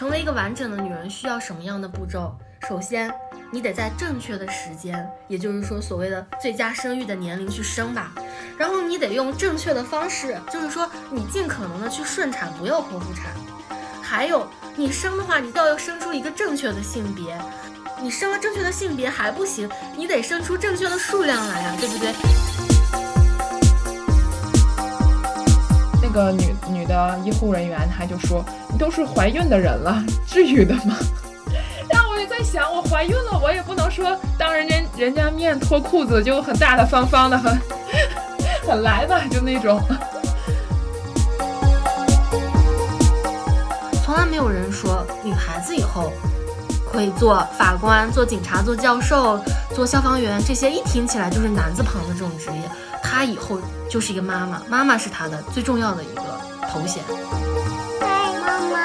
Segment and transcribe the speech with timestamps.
[0.00, 2.34] 成为一个完整的女人需要什么样的步骤？
[2.66, 3.12] 首先，
[3.52, 8.10] 你得在正确的时间，也就是说所谓的最佳生育的年龄去生吧。
[8.56, 13.26] 然后你得用正确的方式，就是说你尽可能的去顺产，不要剖腹产。
[14.00, 17.38] 还有，你生的话，你都要生出一个正确的性别。
[18.00, 22.39] 你生了正确的性别还不行，你得生出正确的数量来呀，对不对？
[26.10, 30.96] 个女女的医护人员，她就说：“你都是怀孕的人了，至于的吗？”
[31.88, 37.58] 然后我就在想，我怀孕了，我也不能说当人家人家面脱裤子就很大大方方的，很
[38.66, 39.80] 很来吧，就那种。
[44.04, 46.12] 从来没有人说女孩子以后。
[46.92, 49.38] 可以做法官、做警察、做教授、
[49.72, 52.68] 做消防员，这些一听起来就是男字旁的这种职业。
[53.10, 53.58] 她以后
[53.90, 56.22] 就是一个妈妈，妈妈是她的最重要的一个
[56.70, 57.02] 头衔。
[58.00, 58.78] 嗨，妈妈。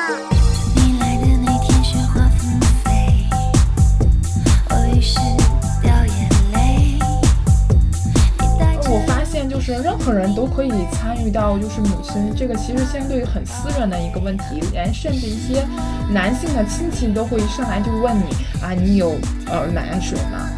[8.88, 15.66] 我发现，就是任何人都可以参与到，就是母亲这个其实相对于很私人的一个问题，连甚至一些
[16.10, 19.16] 男性的亲戚都会上来就问你啊，你有
[19.48, 20.50] 呃奶水吗？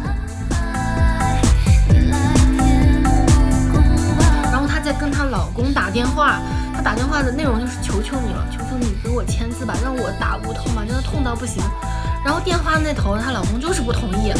[4.88, 6.40] 在跟她老公打电话，
[6.74, 11.62] 她打电话的内容就是求求你了，求求你给我签字吧，让我打无痛吧，真的痛到不行。
[12.24, 14.32] 然后电话那头她老公就是不同意。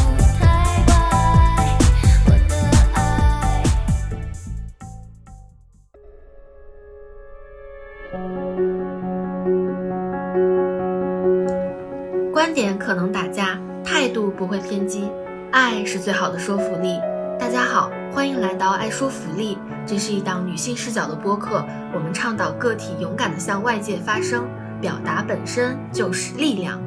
[12.32, 15.10] 观点可能打架，态度不会偏激，
[15.52, 16.98] 爱是最好的说服力。
[17.38, 21.64] 大家好，欢迎来到爱说福利，这是一档女性视角的播客。
[21.94, 24.44] 我们倡导个体勇敢地向外界发声，
[24.80, 26.80] 表达本身就是力量。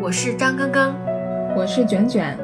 [0.00, 0.94] 我是张根根，
[1.54, 2.36] 我是卷卷。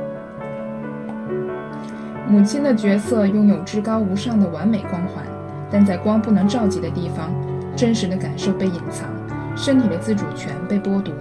[2.29, 5.25] 母亲的角色拥有至高无上的完美光环，
[5.71, 7.33] 但在光不能照及的地方，
[7.75, 9.09] 真实的感受被隐藏，
[9.57, 11.15] 身体的自主权被剥夺。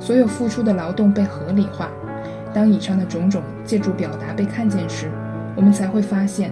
[0.00, 1.88] 所有付出的劳动被合理化。
[2.52, 5.08] 当以上的种种借助表达被看见时，
[5.60, 6.50] 我们才会发现，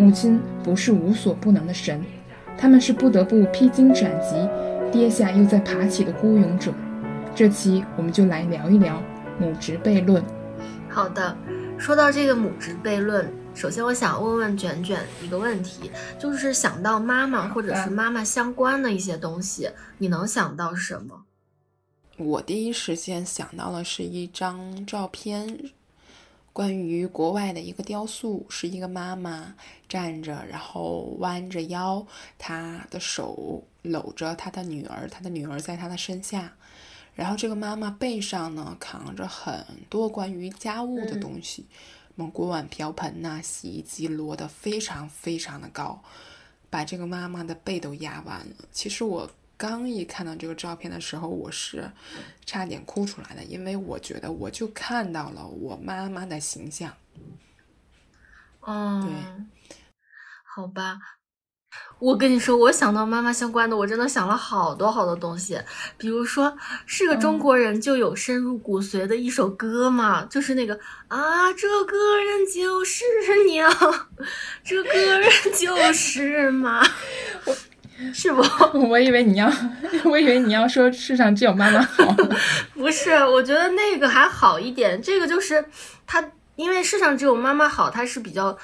[0.00, 2.04] 母亲不是无所不能的神，
[2.58, 4.34] 他们是不得不披荆斩棘、
[4.90, 6.74] 跌下又再爬起的孤勇者。
[7.36, 9.00] 这期我们就来聊一聊
[9.38, 10.20] 母职悖论。
[10.88, 11.36] 好的，
[11.78, 15.88] 说到这个母职悖论，首先我想问问卷卷一个问题，
[16.18, 21.22] 就是想到妈妈或者是妈妈相关的一些东西，你能想到什么？
[22.16, 25.56] 我第一时间想到的是一张照片，
[26.58, 29.54] 关于国外的一个雕塑，是一个妈妈
[29.88, 32.04] 站着，然后弯着腰，
[32.36, 36.52] 她的手搂着她的女儿，她的女儿在她的身下，
[37.14, 41.64] 然后这个妈妈背上呢扛着很多关于家务的东西，
[42.08, 46.02] 什么锅碗瓢盆呐，洗衣机摞得非常非常的高，
[46.68, 48.56] 把这个妈妈的背都压弯了。
[48.72, 49.30] 其实我。
[49.58, 51.90] 刚一看到这个照片的时候，我是
[52.46, 56.94] 差点哭出来的，因为我觉得我就看到了我妈妈的形象。
[58.64, 59.76] 嗯，对，
[60.54, 61.00] 好吧，
[61.98, 65.60] 我跟你说，我想到妈妈相关的，我真的想了好多好多东西，
[65.96, 73.04] 比如说是个中国人就有深入骨髓的一首歌嘛，就是那个啊，这个人就是
[73.48, 73.72] 娘，
[74.62, 76.86] 这个人就是妈。
[78.14, 78.42] 是不？
[78.88, 79.50] 我以为你要，
[80.04, 82.14] 我以为你要说世上只有妈妈好。
[82.74, 85.02] 不是，我觉得那个还好一点。
[85.02, 85.64] 这个就是
[86.06, 88.56] 他，因为世上只有妈妈好，他是比较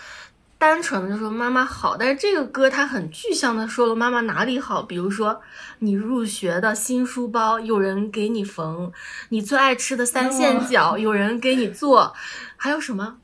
[0.56, 1.96] 单纯的，就说妈妈好。
[1.96, 5.42] 但是这个歌它很具象的说了妈妈哪里好，比如说
[5.80, 8.92] 你入学的新书包有人给你缝，
[9.30, 12.14] 你最爱吃的三线饺有人给你做，
[12.56, 13.16] 还有什么？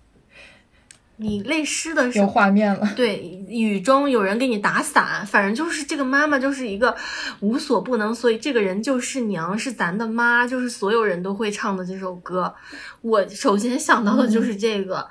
[1.21, 6.97] 你泪湿的时候有画面了，对，雨中有人给你打伞，反正就是这个妈妈就是一个
[7.41, 12.55] 无所不能，所以这个人就是娘，是咱的妈，就是所有人都会唱的这首歌。
[13.03, 15.07] 我首先想到的就是这个，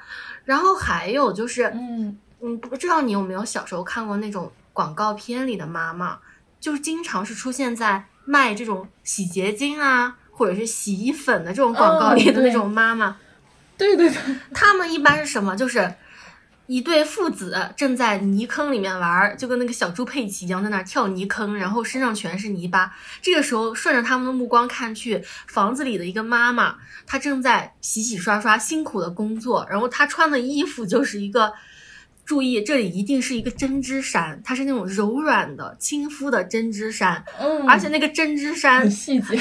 [0.45, 6.17] 然后还有就是，嗯嗯，不知道你有没有小时候看过那种广告片里的妈妈，
[6.59, 13.15] 就是经常是出现在卖这种洗洁精啊，或者是洗衣粉的这种广告里的那种妈妈。
[13.79, 14.17] 对对对，
[14.53, 15.55] 他们一般是什么？
[15.55, 15.91] 就是
[16.67, 22.93] 一对父子正在泥坑里面玩，就跟那个小猪佩奇一样，在那跳泥坑，然后身上全是泥巴。
[23.23, 26.75] 这个时候，顺着他们的目光看去，房子里的一个妈妈，
[27.07, 31.51] 她正在洗洗刷刷辛苦的工作，然后她穿的衣服就是一个
[32.23, 39.39] 注意，这里一定是一个针织衫，它是那种柔软的、亲肤的针织衫，嗯，而且那个针织衫很细节，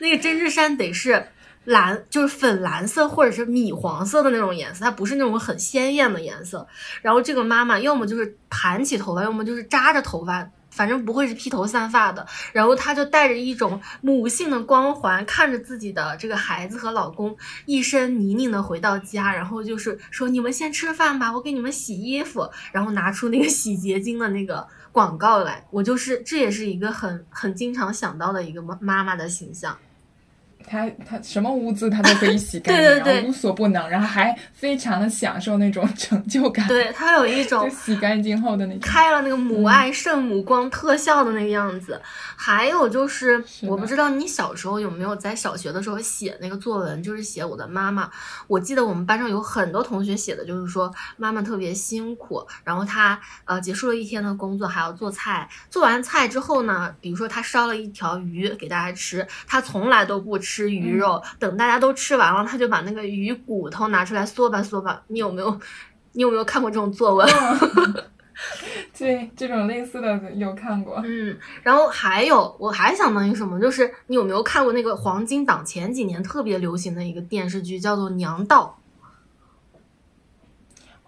[0.00, 1.28] 那个针织衫得是
[1.64, 6.66] 蓝，就是粉蓝色或者是米黄色的那种颜色，它不是那种很鲜艳的颜色。
[7.02, 12.26] 然后这个妈妈要么就是盘起头发，要么就是扎着头发，反正不会是披头散发的。
[12.52, 17.36] 然后她就带着一种母性的光环，看着自己的这个孩子和老公
[17.66, 25.64] 一身泥泞的回到家，然后就是说：“你们先吃饭吧，我给你们洗衣服。”然后拿出那个洗洁精的那个广告来。
[25.70, 29.78] 我就是这也是一个很很经常想到的一个妈妈妈的形象。
[30.72, 38.80] 他他什么污渍他都可以洗干净， 对对对然后无所不能，然后还非常的享受那种成就感，对，它有一种 就洗干净后的那种。
[38.80, 42.00] 开了那个母爱圣母光特效的那个样子。
[42.34, 48.10] 还有就是，是我不知道你小时候有没有在小学的时候写那个作文，就是写我的妈妈。
[48.48, 65.02] 我记得我们班上有很多同学写的就是说妈妈特别辛苦，然后她呃结束了一天的工作还要做菜，做完菜之后呢，比如说她烧了一条鱼给大家吃，她从来都不吃鱼肉，等大家都吃完了，他就把那个鱼骨头拿出来嗦吧嗦吧。
[65.08, 65.60] 你有没有？
[66.14, 67.26] 你有没有看过这种作文？
[68.98, 71.00] 对，这种类似的有看过。
[71.04, 78.78] 嗯，然后还有，我还想到一个什么，就是你有没有看过那个黄金档前几年特别流行的一个电视剧，叫做《娘道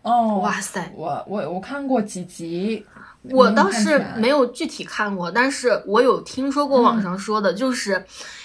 [0.02, 2.86] 哦，哇塞我我我看过几集，》。
[3.30, 8.04] 我倒是没有有具体看过，但是我有听说过网上说的，就是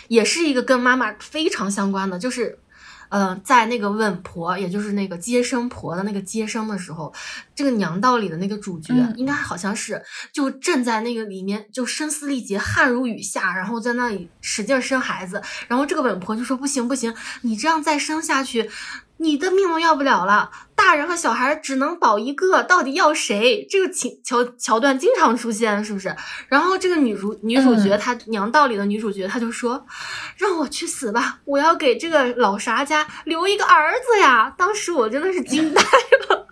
[0.09, 2.59] 也是一个跟妈妈非常相关的，就是。
[3.11, 7.11] 呃，在那个稳婆，也就是那个接生婆的那个接生的时候，
[7.55, 9.99] 这个娘道里的那个主角，嗯应该好像是
[10.31, 15.41] 就正在那个里面就声嘶力竭、汗如雨下，然后在那里使劲生孩子。
[15.67, 17.11] 然后这个稳婆就说：“不行不行，
[17.41, 18.69] 你这样再生下去，
[19.19, 20.49] 你的命都要不了了。
[20.75, 23.67] 大人和小孩只能保一个，到底要谁？
[23.69, 26.15] 这个情桥桥段经常出现，是不是？
[26.47, 29.85] 然后这个女主女主角，嗯她娘道里的女主角，她就说
[30.37, 36.47] ：“让我去死吧，我要给这个老啥家留一个儿子呀！”当时我真的是惊呆了。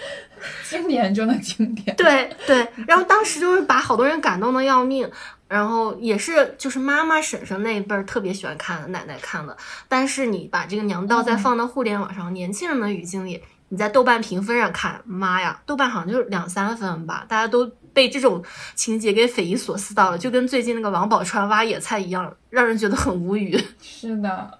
[0.68, 1.94] 经典中的经典。
[1.96, 5.10] 对对，然后当时就是把好多人感动的要命，
[5.52, 9.54] 然后也是就是妈妈婶婶那一辈儿特别喜欢看的，奶奶看的。
[9.86, 18.42] 但是你把这个娘道再嗯放到互联网上，年轻人的语境里，你在豆瓣评分上看，妈呀，豆瓣好像就是两三分吧，大家都被这种
[18.74, 23.62] 情节给匪夷所思到了，就跟最近那个王宝钏挖野菜一样，让人觉得很无语。
[23.82, 24.58] 是的，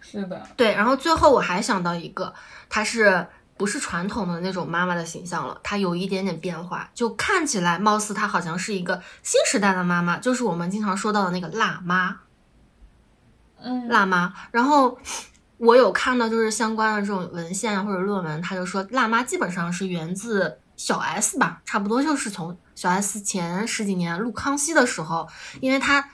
[0.00, 2.32] 是的，对，然后最后我还想到一个，
[2.70, 3.26] 她是
[3.60, 5.60] 不是传统的那种妈妈的形象了？
[5.62, 12.20] 她有一点点变化，就看起来貌似她好像是一个新时代的妈妈，就是我们经常说到的那个辣妈。
[13.60, 14.32] 嗯，辣妈。
[14.50, 14.98] 然后
[15.58, 25.28] 我有看到就是相关的这种文献啊或者论文，他就说辣妈基本上是源自小 S 吧，差不多就是从小 S 前十几年录康熙的时候，
[25.60, 26.08] 因为她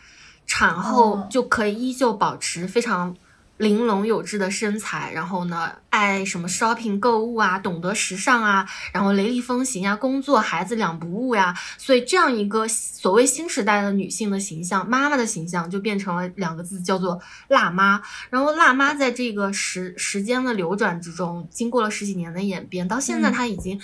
[0.48, 3.16] 产后哦就可以依旧保持非常。
[3.56, 18.02] 玲珑有致的身材，然后呢，爱什么 shopping 购物啊，懂得时尚啊，然后雷厉风行啊，工作孩子两不误呀，所以这样一个所谓新时代的女性的形象，妈妈的形象就变成了两个字，叫做辣妈。
[18.30, 23.80] 然后辣妈在这个时时间的流转之中，经过了十几年的演变，到现在嗯她已经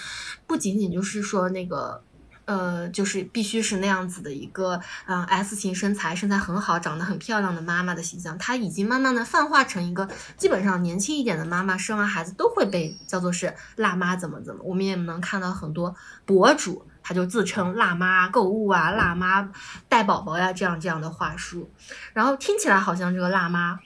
[0.47, 2.03] 不仅仅就是说那个。
[2.45, 14.63] 呃，就是必须是那样子的一个，嗯、S 型身材，身材很好，长得很漂亮的妈妈的形象，她已经慢慢的泛化成一个基本上年轻一点的妈妈，生完孩子都会被叫做是辣妈怎么怎么。
[14.65, 19.49] 我们也能看到很多博主，他就自称辣妈购物啊，辣妈
[19.89, 21.71] 带宝宝呀，这样这样的话术，
[22.13, 23.79] 然后听起来好像这个辣妈。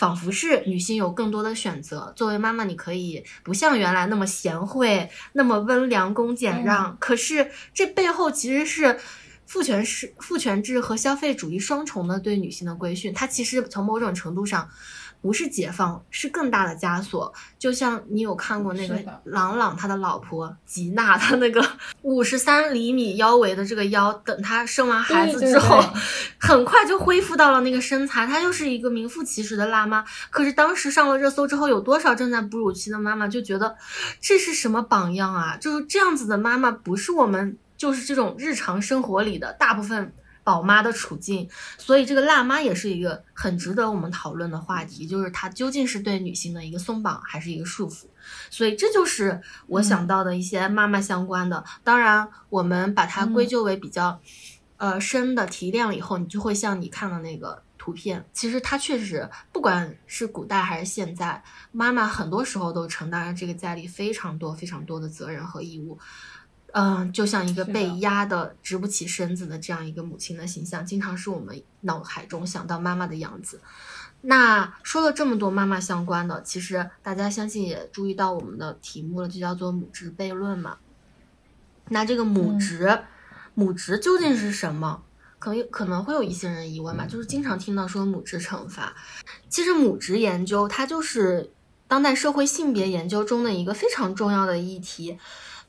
[0.00, 2.10] 仿佛是女性有更多的选择。
[2.16, 6.96] 作为妈妈，你可以不像原来那么贤惠，那么温良恭俭让。
[6.98, 8.98] 可是这背后其实是
[9.44, 13.12] 父权是父权制和消费主义双重的对女性的规训。
[13.12, 14.70] 它其实从某种程度上
[15.20, 17.32] 不是解放，是更大的枷锁。
[17.58, 21.64] 就像你有看过那个朗朗他的老婆吉娜，她那个
[22.02, 26.00] 五十三厘米腰围的这个腰，等她生完孩子对对之后，对
[26.40, 28.26] 很快就恢复到了那个身材。
[28.26, 30.04] 她就是一个名副其实的辣妈。
[30.30, 33.76] 可是当时上了热搜之后，有多少正在哺乳期的妈妈就觉得
[34.20, 35.56] 这是什么榜样啊？
[35.60, 40.12] 就是这样子的妈妈，不是我们就是这种日常生活里的大部分
[40.44, 41.48] 宝妈的处境。
[41.78, 48.06] 所以这个辣妈也是一个很值得我们讨论的话题，就是它究竟是对女性的一个松绑还是一个束缚？
[48.50, 51.64] 所以这就是我想到的一些妈妈相关的。
[51.82, 54.20] 当然，我们把它归咎为比较。
[54.76, 58.24] 呃，深的提炼了以后，你就会像你看的那个图片。
[58.32, 65.98] 其实它确实，不管是古代还是现在，妈妈很多时候都承担了这个家里非常多非常多的责任和义务。
[66.72, 73.60] 嗯，就像一个被压的直不起身子的这样一个母亲的形象，经常是我们脑海中想到妈妈的样子。
[74.22, 80.76] 那说了这么多妈妈相关的，其实大家相信也注意到我们的题目了，就叫做母职悖论嘛。
[81.88, 83.02] 那这个母嗯职，
[83.54, 85.02] 母职究竟是什么？
[85.38, 88.94] 可能可能会有一些人疑问吧，就是经常听到说母职惩罚，
[89.48, 91.50] 其实母职研究它就是
[91.88, 95.18] 当代社会性别研究中的一个非常重要的议题。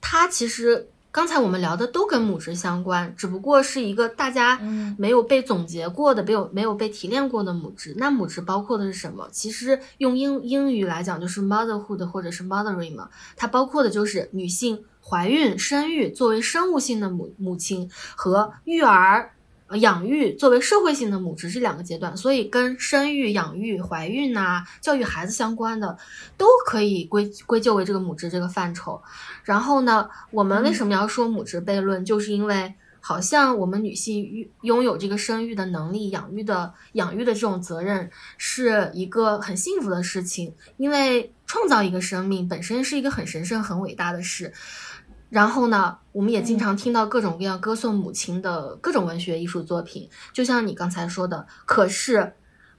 [0.02, 7.94] 它其实刚才我们聊的都跟母职相关，只不过是一个大家嗯没有被总结过的、没有没有被提炼过的母职。
[7.98, 9.28] 那母职包括的是什么？
[9.32, 19.34] 其实用英英语来讲就是 motherhood 或者是 mothering 嘛，它包括的就是女性怀孕、生育作为生物性的母母亲和育儿。
[19.72, 25.98] 呃养育作为社会性的母职这两个阶段，所以跟生育、养育、怀孕呐、教育孩子相关的，
[26.38, 29.02] 都可以归归咎为这个母职这个范畴。
[29.46, 32.04] 然后呢，我们为什么要说母职悖论？
[32.04, 40.54] 就是因为好像我们女性拥拥有这个生育的能力、养育的养育的这种责任，是一个很幸福的事情。
[40.76, 44.52] 因为创造一个生命本身是一个很神圣、很伟大的事。
[45.32, 51.48] 然后呢，我们也经常听到各种各样歌颂母亲的各种文学艺术作品，就像你刚才说的。
[51.66, 52.34] 可是，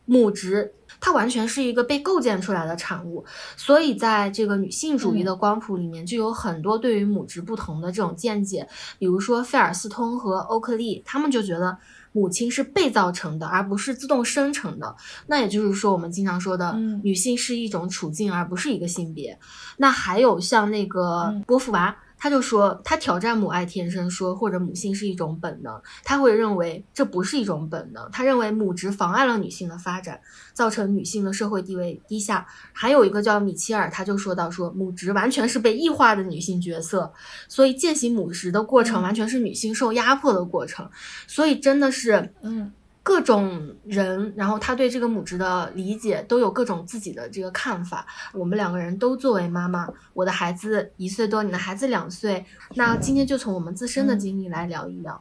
[0.05, 3.25] 母职它完全是一个被构建出来的产物，
[3.57, 8.69] 所以在这个女性主义的光谱里面，就有很多对于母职不同的这种见解。
[8.99, 11.79] 比如说费尔斯通和欧克利，他们就觉得
[12.13, 14.95] 母亲是被造成的，而不是自动生成的。
[15.27, 19.39] 那也就是说，我们经常说的，嗯女性是一种处境，而不是一个性别。
[19.79, 21.97] 那还有像那个嗯波伏娃。
[22.23, 30.21] 他就说，他挑战母爱天生说，或者母性是一种本能，他会认为这不是一种本能，他认为母职妨碍了女性的发展，
[30.53, 32.47] 造成女性的社会地位低下。
[32.73, 37.13] 还有一个叫米切尔，他就说到说，母职完全是被异化的女性角色，
[37.49, 39.03] 所以践行母职的过程嗯。
[39.03, 40.89] 完全是女性受压迫的过程，
[41.27, 42.73] 所以真的是嗯
[43.03, 48.07] 各种人，然后他对这个母职的理解都有各种自己的这个看法。
[48.33, 52.45] 我们两个人都作为妈妈，我的孩子一岁多，你的孩子两岁，
[52.75, 55.21] 那今天就从我们自身的经历来聊一聊。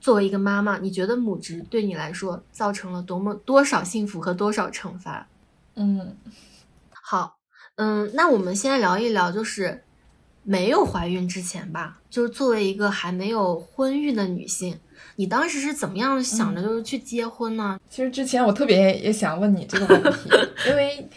[0.00, 5.28] 作为一个妈妈，你觉得母职对你来说造成了多么多少幸福和多少惩罚？
[5.76, 6.16] 嗯
[6.90, 7.36] 好，
[7.76, 9.84] 嗯，那我们先来聊一聊，就是
[10.50, 14.76] 没有怀孕之前吧，就是作为一个还没有婚育的女性，
[15.14, 17.78] 你当时是怎么样想着就是去结婚呢？
[17.88, 20.28] 其实之前我特别也想问你这个问题，
[20.66, 21.08] 因为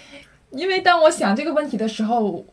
[0.52, 2.46] 因为当我想这个问题的时候，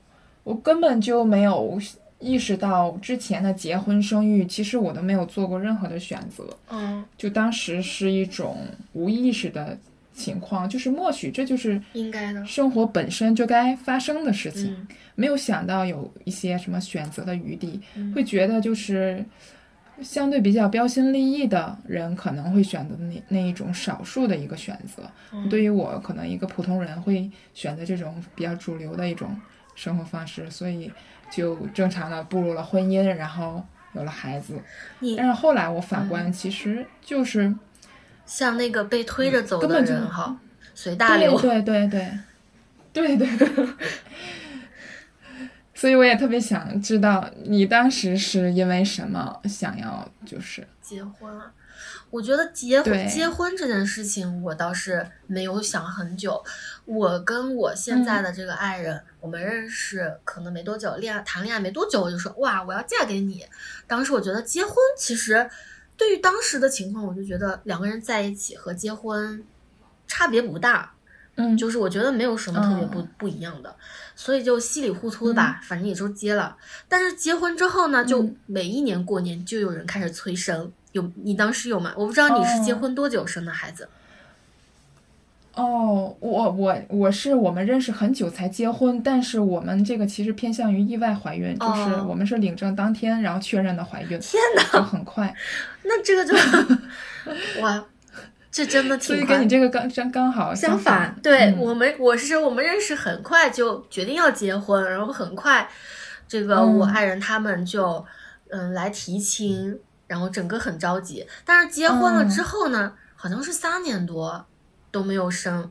[0.42, 1.78] 我根本就没有
[2.18, 8.56] 意识到之前的结婚生育，其实我都没有做过任何的选择，嗯，就当时是一种
[8.94, 9.78] 无意识的
[10.12, 12.44] 情况，就是默许这就是应该的。
[12.44, 19.24] 生活本身就该发生的事情，嗯没有想到有一些什么选择的余地，嗯会觉得就是
[20.02, 25.02] 相对比较标新立异的人可能会选择那那一种少数的一个选择。
[25.32, 29.38] 嗯对于我，可能一个普通人会选择这种比较主流的一种
[29.74, 30.90] 生活方式，所以
[31.30, 33.62] 就正常的步入了婚姻，然后
[33.94, 34.54] 有了孩子。
[35.00, 37.54] 你但是后来我反观，其实就是
[38.30, 40.36] 像那个被推着走的人哈，
[40.72, 41.36] 随大流。
[41.40, 42.08] 对对对
[42.92, 43.68] 对对对。
[45.74, 51.50] 所以我也特别想知道，你当时是因为什么想要就是结婚啊。
[52.10, 56.44] 我觉得结婚结婚这件事情，我倒是没有想很久。
[56.84, 63.46] 我跟我现在的这个爱人，我们认识可能没多久，恋爱谈恋爱没多久，我就说哇，我要嫁给你。
[63.86, 65.48] 当时我觉得结婚其实
[66.00, 69.44] 对于当时的情况，我就觉得两个人在一起和结婚
[70.06, 70.94] 差别不大，
[71.34, 73.76] 嗯就是我觉得没有什么特别不、嗯不一样的，
[74.16, 76.56] 所以就稀里糊涂的吧，反正也就结了。
[76.88, 81.92] 但是结婚之后呢，就嗯每一年过年就有人开始催生，有你当时有吗？
[81.94, 83.84] 我不知道你是结哦婚多久生的孩子。
[83.84, 83.88] 哦，
[85.56, 94.40] 我我我是我们认识很久才结婚，但是我们这个其实偏向于意外怀孕，就是哦我们是领证当天然后确认的怀孕，天
[94.72, 95.34] 就哪，很快，
[95.82, 96.34] 那这个就
[97.60, 97.84] 哇，
[98.50, 99.48] 这真的挺快所以跟你。
[99.48, 105.68] 这个刚刚刚好相反，对、嗯我们，我是我们认识很快就决定要结婚，然后很快，
[106.28, 108.04] 这个嗯我爱人他们就
[108.50, 111.26] 嗯来提亲，然后整个很着急。
[111.44, 114.46] 但是结婚了嗯之后呢，好像是三年多
[114.90, 115.70] 都没有生，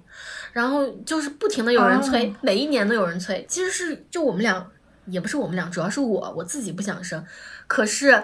[0.54, 3.46] 然后就是不停的有人催，哦每一年都有人催。
[3.48, 4.66] 其实是就我们俩，
[5.08, 7.24] 也不是我们俩，主要是我我自己不想生，
[7.68, 8.24] 可是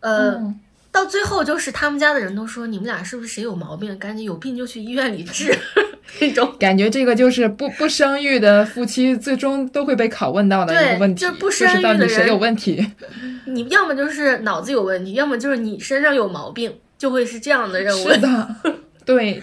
[0.00, 0.30] 呃。
[0.32, 0.60] 嗯
[0.92, 5.50] 到最后就是他们家的人都说你们俩是不是谁有毛病，赶紧有病就去医院里治
[6.20, 6.54] 那种。
[6.60, 12.86] 感觉这个就是不不生育的夫妻最终都会被拷问到的一个问题，就是不就是生育的人到底谁有问题？
[13.48, 18.10] 你要么就是脑子有问题，要么就是你身上有毛病，就会是这样的任务。
[18.10, 18.56] 是的，
[19.04, 19.42] 对，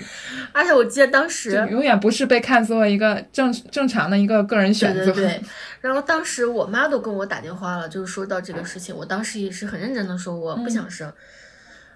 [0.52, 5.06] 而且我记得当时，永远不是被看作一个正正常的一个个人选择。
[5.06, 5.44] 对对对，
[5.82, 11.12] 然后当时我妈都跟我打电话了，就是说到这个事情，我当时也是很认真的说我不想生。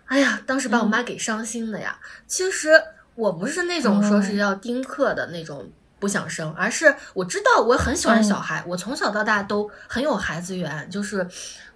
[0.05, 1.97] 哎呀，当时把我妈给伤心的呀。
[2.27, 2.69] 其实
[3.15, 5.69] 我不是那种说是要丁克的那种
[6.03, 11.25] 不想生，而是我知道我很喜欢小孩，我从小到大都很有孩子缘，就是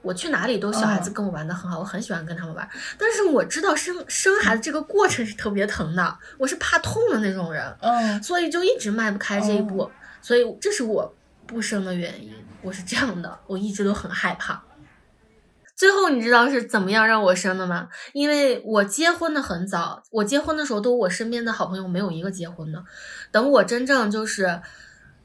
[0.01, 2.69] 我去哪里都小孩子跟我玩的很好，我很喜欢跟他们玩。
[2.97, 7.73] 但是我知道生生孩子这个过程是特别疼的，我是怕痛的那种人。
[7.79, 9.89] 嗯，所以就一直迈不开这一步，
[10.21, 11.15] 所以这是我
[11.45, 12.33] 不生的原因。
[12.61, 14.61] 我是这样的，我一直都很害怕。
[15.77, 17.87] 最后你知道是怎么样让我生的吗？
[18.11, 22.83] 因为我结婚的很早，我结婚的时候都我身边的好朋友没有一个结婚的。
[23.31, 24.59] 等我真正就是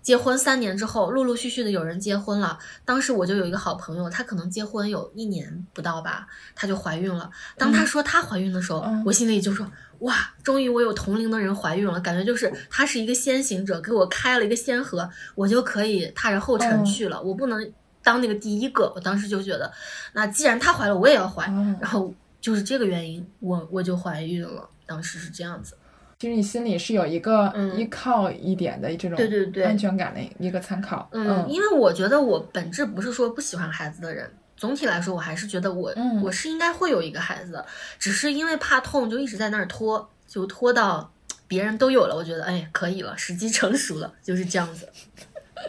[0.03, 2.59] 结婚三年之后，陆陆续续的有人结婚了。
[2.85, 7.31] 当时我就有一个好朋友，她可能结婚有一年不到吧，她就怀孕了。
[7.57, 9.67] 当她说她怀孕的时候，嗯我心里就说。
[10.01, 17.23] 哇，终于我有同龄的人怀孕了，感觉就是她是一个先行者，给我开了一个先河，我就可以踏着后尘去了。
[17.23, 19.73] 我不能当那个第一个，我当时就觉得，
[20.13, 21.47] 那既然她怀了，我也要怀。
[21.47, 24.69] 哦然后就是这个原因，我我就怀孕了。
[24.85, 25.77] 当时是这样子。
[26.19, 31.09] 其实你心里是有一个嗯依靠一点的这种对对对安全感的一个参考。
[31.13, 37.65] 嗯，因为我觉得我本质不是说不喜欢孩子的人，总体来说，我还是觉得我、嗯我是应该会有一个孩子的，
[37.99, 41.13] 只是因为怕痛，就一直在那儿拖，就拖到
[41.49, 44.89] 别人都有了，我觉得哎可以了，时机成熟了，就是这样子。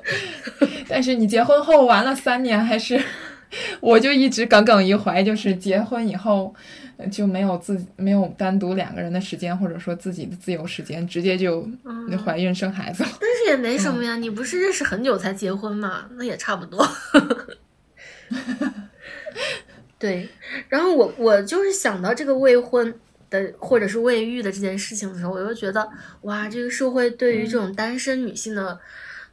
[0.88, 3.02] 但是你结婚后玩了三年，还是
[3.80, 6.54] 我就一直耿耿于怀，就是结婚以后
[6.98, 13.10] 呃就没有自没有单独两个人的时间，或者说自己的自由时间，直接就嗯怀孕生孩子了。
[13.20, 16.88] 但是也没什么呀，你不是认识很久才结婚嘛，那也差不多。
[20.00, 20.28] 对，
[20.68, 22.94] 然后我我就是想到这个未婚
[23.30, 25.88] 的或者是未育的这件事情的时候，我就觉得
[26.24, 28.78] 哇，这个社会对于这种单身女性的、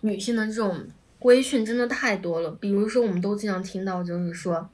[0.00, 0.86] 女性的这种
[1.18, 2.50] 规训真的太多了。
[2.50, 4.70] 比如说，我们都经常听到，就是说。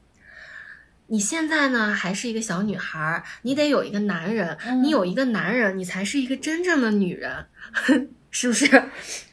[1.09, 7.47] 你现在呢还是一个小女孩儿，你得有一个男人，你有一个男人，你才是一个真正的女人，
[8.29, 8.69] 是不是？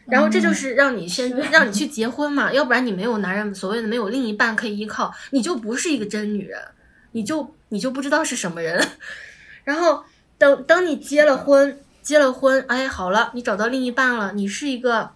[0.06, 6.62] 然后这就是让你先让你去结婚嘛，要不然你没有男人，所谓的没有另一半可以依靠，你就不是一个真女人，
[7.10, 8.80] 你就你就不知道是什么人。
[9.64, 10.04] 然后
[10.38, 15.10] 等等你结了婚，结了婚，哎，好了，你找到另一半了，你是一个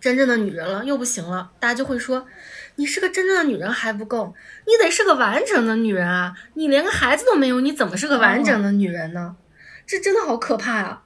[0.00, 2.26] 真正的女人了，又不行了，大家就会说。
[2.76, 4.32] 你是个真正的女人还不够，
[4.64, 6.32] 你得是个完整的女人啊！
[6.54, 9.34] 你连个孩子都没有，你怎么是个完整的女人呢？
[9.84, 11.02] 这真的好可怕啊！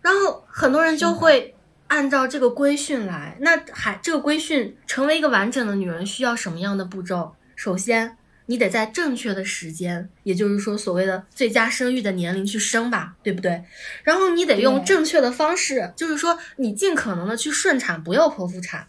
[0.00, 1.54] 然后很多人就会
[1.88, 7.34] 按照这个规训来，那还这个规训成为一个完整的女人需要什么样的步骤？
[7.54, 8.16] 首先，
[8.50, 13.62] 你得在正确的时间，也就是说所谓的最佳生育的年龄去生吧，对不对？
[14.02, 18.88] 然后你得用正确的方式，就是说你尽可能的去顺产，不要剖腹产。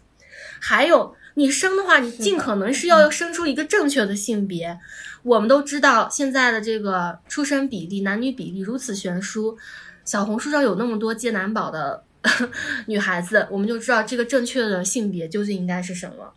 [0.60, 1.14] 还有。
[1.34, 4.78] 你生的话，你尽可能是要生出一个正确的性别。
[5.22, 9.56] 我们都知道现在的这个出生比例、男女比例如此悬殊，
[10.04, 12.04] 小红书上有那么多接男宝的
[12.84, 16.34] 女孩子，我们就知道这个正确的性别究竟应该是什么。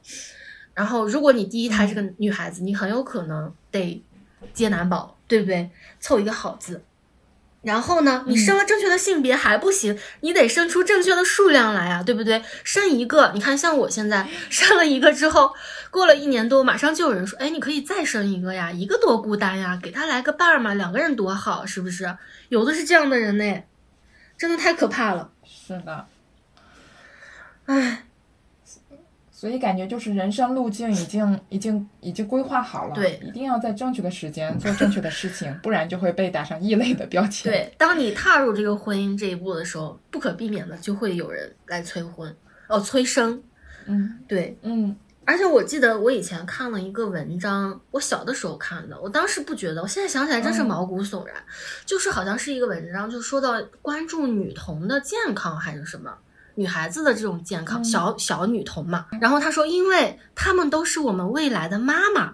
[0.75, 4.03] 然后，如果你第一胎是个女孩子，你很有可能得
[4.53, 5.69] 接男宝，对不对？
[5.99, 6.83] 凑一个好字。
[7.61, 12.43] 然后呢，你生了正确的性别还不行，你得生出正确的数量来啊，对不对？
[12.63, 15.51] 生一个，你看像我现在 生了一个之后，
[15.89, 22.15] 过了一年多，马上就有人说，哎，你可以再生一个呀，一个多孤单呀，给他来个伴儿嘛，两个人多好，是不是？
[22.49, 23.63] 有的是这样的人呢，
[24.37, 25.31] 真的太可怕了。
[25.43, 26.05] 是的，
[27.65, 28.05] 唉，
[29.45, 42.35] 所以感觉就是人生路径已经已经已经规划好了，对一定要在正确的时间做正确的事情，不然就会被打上异类的标签。，对，当你踏入这个婚姻这一步的时候，不可避免的就会有人来催婚，
[42.67, 43.39] 哦，催生。
[43.85, 51.35] 嗯对，嗯而且我记得我以前看了一个文章，我小的时候看的，我当时不觉得，我现在想起来真是嗯毛骨悚然。
[51.85, 56.11] 就是好像是一个文章，就说到关注女童的健康还是什么，
[56.55, 59.05] 女孩子的这种健康，嗯小小女童嘛。
[59.21, 62.33] 然后他说，因为她们都是我们未来的妈妈。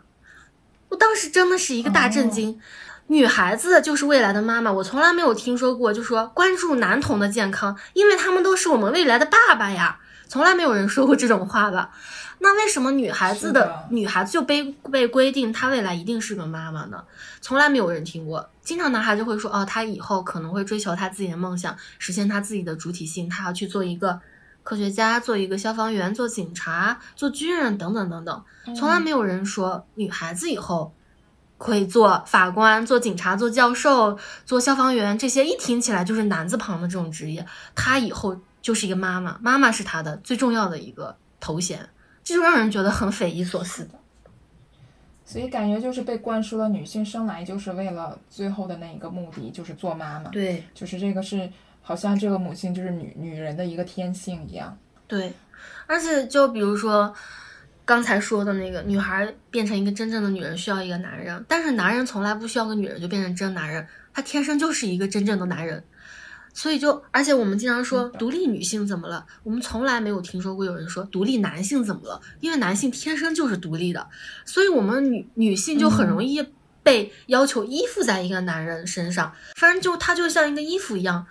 [0.89, 2.59] 我当时真的是一个大震惊。
[3.07, 9.99] 女孩子就是未来的妈妈，我从来没有听说过，就说关注男童的健康，因为他们都是我们未来的爸爸呀。
[10.29, 11.91] 从来没有人说过这种话吧？
[12.39, 17.03] 那为什么女孩子是的女孩子就被被规定她未来一定是个妈妈呢？
[17.41, 18.49] 从来没有人听过。
[18.71, 24.17] 经常男孩就会说，哦，他以后可能会追求他自己的梦想，实现他自己的主体性，他要去做一个
[24.63, 28.43] 科学家，做一个消防员，做警察，做军人等等等等。
[28.73, 30.95] 从来没有人说女孩子以后
[31.57, 41.89] 可以做法官、做警察、做教授、做消防员，这些一听起来就是男字旁的这种职业，她以后就是一个妈妈，妈妈是她的最重要的一个头衔，
[42.23, 43.89] 这就让人觉得很匪夷所思。
[45.31, 50.29] 所以感觉就是被灌输了女性生来就是为了最后的那一个目的，就是做妈妈。
[50.29, 51.49] 对就是这个是
[51.81, 54.77] 好像这个母亲就是女女人的一个天性一样。
[55.07, 55.31] 对，
[55.87, 57.13] 而且就比如说
[57.85, 65.81] 刚才说的那个女孩变成一个真正的女人需要一个男人，但是男人从来不需要个女人就变成真男人，他天生就是一个真正的男人。
[66.53, 69.25] 所以就，而且我们经常说独立女性怎么了？
[69.43, 74.07] 我们从来没有听说过有人说独立男性怎么了，因为男性天生就是独立的，
[74.45, 76.45] 所以我们女女性就很容易
[76.83, 81.25] 被要求依附在一个男人身上，反正就他就像一个衣服一样，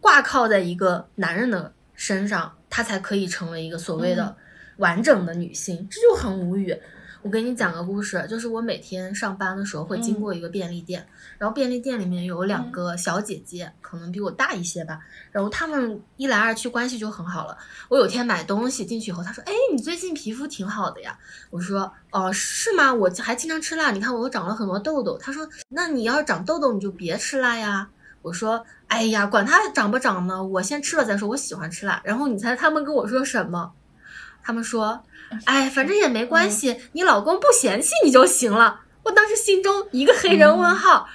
[0.00, 4.36] 挂靠在一个男人的身上，他才可以成为一个所谓的
[4.76, 6.76] 完整的女性，这就很无语。
[7.22, 11.04] 我给你讲个故事，就是我每天上班的时候会经过一个便利店，
[11.36, 15.00] 然后便利店里面有两个小姐姐，可能比我大一些吧，
[15.32, 17.58] 然后她们一来二去关系就很好了。
[17.88, 21.18] 我有天买东西进去以后，她说：“哎，你最近皮肤挺好的呀。”
[21.50, 22.94] 我说：“哦，是吗？
[22.94, 27.90] 我还经常吃辣，你看我都长了很多痘痘。”她说：“那你要是长痘痘，你就别吃辣呀。”
[28.22, 31.28] 我说：“哎呀，管它长不长呢，我先吃了再说。
[31.28, 33.72] 我喜欢吃辣。”然后你猜他们跟我说什么？
[34.40, 35.02] 他们说
[35.44, 41.08] ：“哎，反正也没关系，你老公不嫌弃你就行了。”我当时心中一个黑人问号，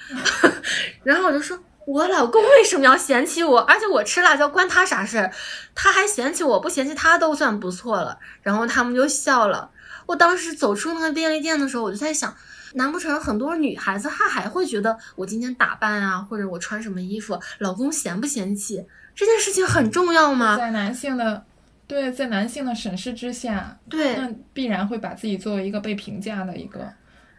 [1.03, 3.59] 然后我就说：“我老公为什么要嫌弃我？
[3.59, 5.31] 而且我吃辣椒关他啥事儿？
[5.75, 9.69] 他还嫌弃我，不嫌弃他都算不错了。”然后他们就笑了。
[10.07, 12.35] 我当时走出那个便利店的时候，我就在想，
[12.73, 18.83] 难不成很多女孩子她还会觉得我今天打扮啊，或者我穿什么衣服，老公嫌不嫌弃？
[19.15, 20.57] 这件事情很重要吗？
[20.57, 21.45] 在男性的
[21.93, 26.91] 对，在男性的审视之下，对，那必然会把自己作为一个被评价的一个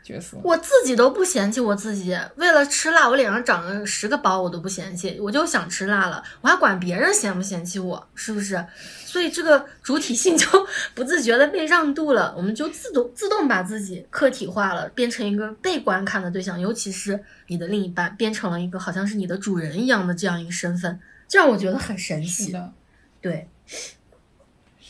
[0.05, 0.39] 角色。
[0.45, 8.65] 我自己都不嫌弃我自己，为了吃辣，我脸上长了十个包，我都不嫌弃，我就想吃辣了，我还管别人嫌不嫌弃我，是不是？
[9.05, 10.47] 所以这个主体性就
[10.95, 22.53] 不自觉的被让渡了，我们就自动自动把自己客体化了，变成一个被观看的对象，尤其是你的另一半，变成了一个好像是你的主人一样的这样一个身份，这让我觉得很神奇。
[22.53, 22.73] 的，
[23.21, 23.49] 对，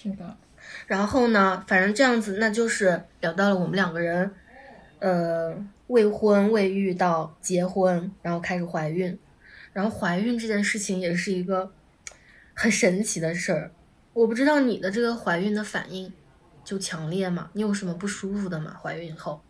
[0.05, 0.37] 是的，
[0.87, 4.31] 然后呢，反正这样子，那就是聊到了我们两个人，
[4.99, 9.19] 呃，未婚未育到结婚，然后开始怀孕，
[9.73, 11.73] 然后怀孕这件事情也是一个
[12.53, 13.71] 很神奇的事儿。
[14.13, 16.13] 我不知道你的这个怀孕的反应
[16.63, 17.49] 就强烈吗？
[17.55, 18.77] 你有什么不舒服的吗？
[18.83, 19.43] 怀孕后？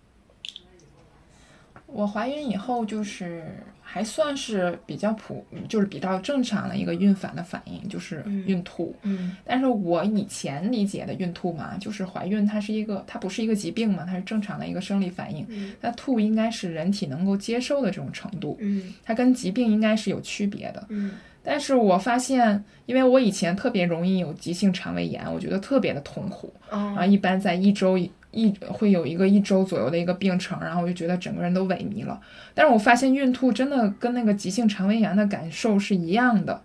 [1.95, 3.45] 我怀孕以后就是
[3.81, 8.95] 还算是比较普，就是比较正常的一个孕反的反应，就是嗯孕吐。
[9.03, 15.47] 嗯但是我以前理解的孕吐嘛，就是怀孕它是一个，它不是一个疾病嘛，它是正常的一个生理反应。
[15.49, 20.85] 嗯那吐应该是人体能够接受的这种程度，嗯它跟疾病应该是有区别的。
[20.89, 21.13] 嗯
[21.47, 27.99] 但是我发现，因为我以前特别容易有急性肠胃炎，我觉得特别的痛苦，然后哦一般在一周
[28.35, 32.21] 一会有一个一周左右的一个病程，然后我就觉得整个人都萎靡了。
[32.53, 36.61] 但是我发现孕吐真的跟那个急性肠胃炎的感受是一样的，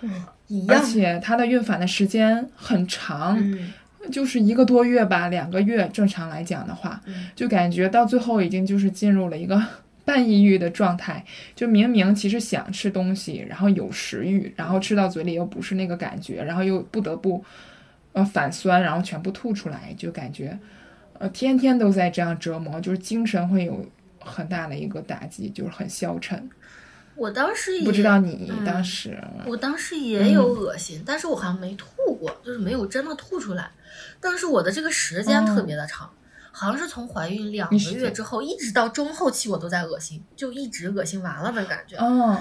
[0.00, 0.08] 而
[0.46, 0.78] 一样。
[0.78, 3.72] 而且它的孕反的时间很长，嗯
[4.10, 5.86] 就是一个多月吧，两个月。
[5.92, 9.62] 正常来讲的话，嗯就感觉到最后已经就是进入了一个
[10.06, 11.22] 半抑郁的状态。
[11.54, 17.44] 就明明其实想吃东西，然后有食欲，然后吃到嘴里又不是那个感觉，然后又不得不
[18.14, 20.58] 呃反酸，然后全部吐出来，就感觉
[21.18, 23.84] 呃天天都在这样折磨，就是精神会有
[24.20, 26.48] 很大的一个打击，就是很消沉。
[27.16, 33.68] 我当时也不知道你嗯当时，我当时也有恶心，但是我好像没吐过，就是没有真的吐出来。
[34.20, 36.08] 但是我的这个时间特别的长，
[36.52, 41.96] 好像是从怀孕两个月之后，一直到中后期我都在恶心，就一直恶心完了的感觉。
[41.96, 42.38] 嗯，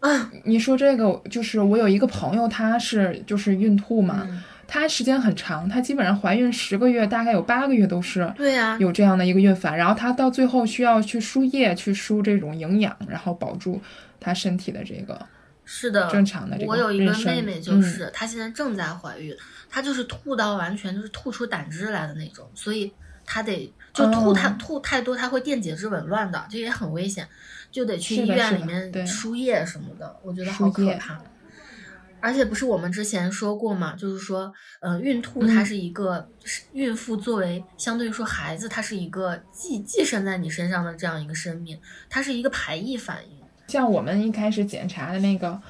[0.00, 13.80] 啊，你说这个就是我有一个朋友，她是就是孕吐嘛，嗯她时间很长，她基本上怀孕十个月，大概有八个月都是对呀、有这样的一个孕反，然后她到最后需要去输液，去输这种营养，然后保住
[14.20, 15.26] 她身体的这个
[15.64, 19.34] 是的，正常的这个我有一个妹妹，就是、她现在正在怀孕，
[19.70, 22.92] 她就是吐到完全就是吐出胆汁来的那种，所以
[23.24, 24.34] 她得就吐哦。
[24.34, 27.26] 太、吐太多，她会电解质紊乱的，这也很危险，
[27.70, 31.18] 就得去医院里面输液什么的，我觉得好可怕。
[32.20, 41.78] 而且不是我们之前说过嘛，就是说，呃，孕吐它是一个，是孕妇作为相对于说孩子，它是一个寄寄生在你身上的这样一个生命，
[42.08, 43.38] 它是一个排异反应。
[43.68, 45.60] 像我们一开始检查的那个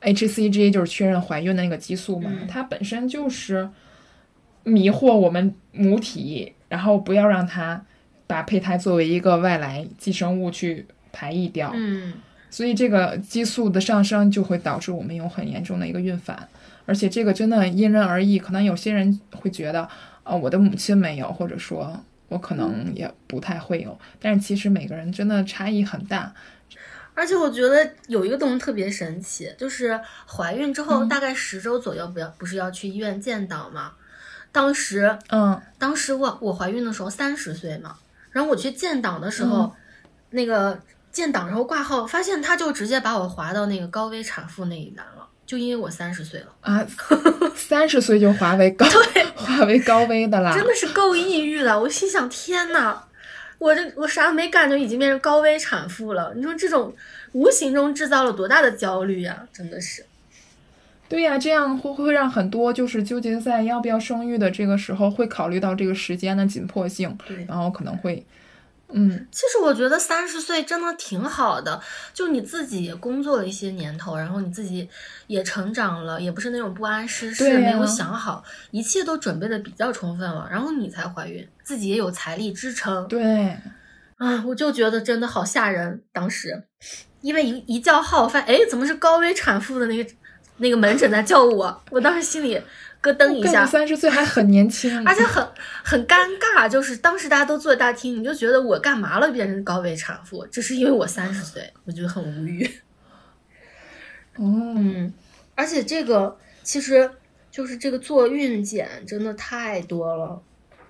[0.00, 3.68] HCG，就是确认怀孕的那个激素嘛，嗯它本身就是
[4.64, 7.84] 迷惑我们母体，然后不要让它
[8.26, 11.70] 把胚胎作为一个外来寄生物去排异掉。
[11.74, 12.14] 嗯，
[12.52, 16.46] 所以这个激素的上升就会导致我们有很严重的一个孕反，
[16.84, 19.88] 而且这个真的因人而异，可能有些人会觉得，
[20.22, 26.34] 啊、我的母亲没有，或者说我可能也不太会有，但是其实每个人真的差异很大。
[27.14, 33.92] 而且我觉得有一个东西特别神奇，就是怀孕之后大概十周左右，不要不是要去医院建档吗？
[34.50, 37.96] 当时嗯，当时我我怀孕的时候三十岁嘛，
[38.30, 39.74] 然后我去建档的时候，
[40.30, 40.78] 那个
[41.12, 46.84] 建档然后挂号，发现他就直接把我划到那个高危产妇那一栏了，就因为我三十岁了，啊，
[47.54, 48.86] 三十岁就划为高，
[49.36, 50.52] 划为高危的啦。
[50.56, 51.78] 真的是够抑郁的。
[51.78, 52.98] 我心想，天呐，
[53.58, 56.94] 我这我啥没干就已经变成高危产妇了，你说这种
[57.32, 60.06] 无形中制造了多大的焦虑呀、真的是。
[61.08, 68.24] 对呀、这样会会让很多就是纠结在要不要生育的这个时候，会考虑到这个时间的紧迫性，对，然后可能会，
[68.94, 71.80] 嗯，其实我觉得三十岁真的挺好的，
[72.12, 74.88] 就你自己也工作了一些年头，然后你自己
[75.26, 83.08] 也成长了，也不是那种不谙世事，没有想好，一切都准备的比较充分了，然后你才怀孕，自己也有财力支撑。
[83.08, 83.56] 对，
[84.18, 86.64] 啊，我就觉得真的好吓人，当时，
[87.20, 90.10] 因为一一叫号，发现哎，怎么是高危产妇的那个
[90.58, 92.60] 那个门诊在叫我，我当时心里
[93.02, 95.44] 咯噔一下，三十岁还很年轻，而且很
[95.82, 102.64] 很尴尬，就是当时大家都坐在大厅，你就觉得我干嘛了变成高危产妇，只是因为我三十岁，我觉得很无语。
[104.36, 104.44] 哦，
[104.76, 105.12] 嗯，
[105.56, 107.10] 而且这个其实
[107.50, 110.40] 就是这个做孕检真的太多了，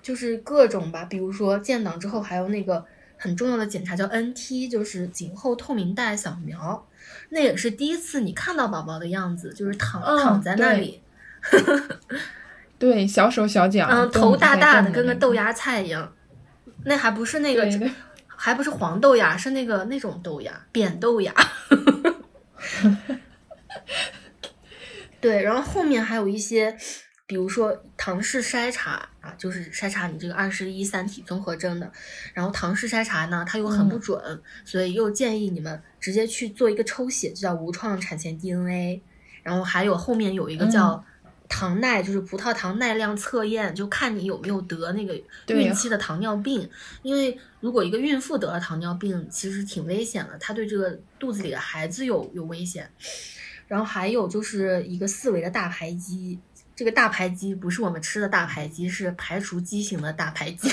[0.03, 2.85] 就是各种吧，比如说建档之后还有那个
[3.17, 6.87] 很重要的检查叫 NT，就是颈后透明带扫描，
[7.29, 10.79] 那也是第一次你看到宝宝的样子，就是躺、嗯躺在那对。
[10.79, 11.01] 里，
[12.79, 16.13] 对，小手小脚，嗯，头大大的，跟个豆芽菜一样。
[16.85, 17.65] 那还不是那个
[18.27, 21.33] 还不是黄豆芽，是那个那种豆芽，扁豆芽。
[25.21, 26.75] 对，然后后面还有一些，
[27.25, 31.89] 比如说唐氏筛查啊，就是筛查你这个二十一三体综合征的。
[32.33, 39.01] 然后唐氏筛查呢，它又很不准，所以又建议你们直接去做一个抽血，就叫无创产前 DNA。
[39.43, 41.05] 然后还有后面有一个叫
[41.53, 45.13] 糖耐，就是葡萄糖耐量测验，就看你有没有得那个
[45.53, 46.67] 孕期的糖尿病。
[47.03, 52.89] 因为如果一个孕妇得了糖尿病，其实挺危险的，她对这个肚子里的孩子有有危险。
[53.67, 56.39] 然后还有就是一个四维的大排畸，
[56.75, 60.67] 这个大排畸不是我们吃的大排畸，是排除畸形的大排畸。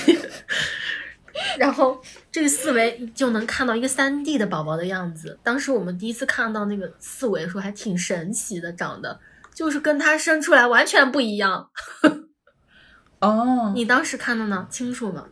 [1.59, 5.37] 然后这个四维就能看到一个三 D 的宝宝的样子。
[5.43, 9.19] 当时我们第一次看到那个四维的时候，还挺神奇的，长得
[9.53, 11.69] 就是跟他生出来完全不一样。
[13.19, 14.67] 哦， 你当时看的呢？
[14.69, 15.25] 清楚吗？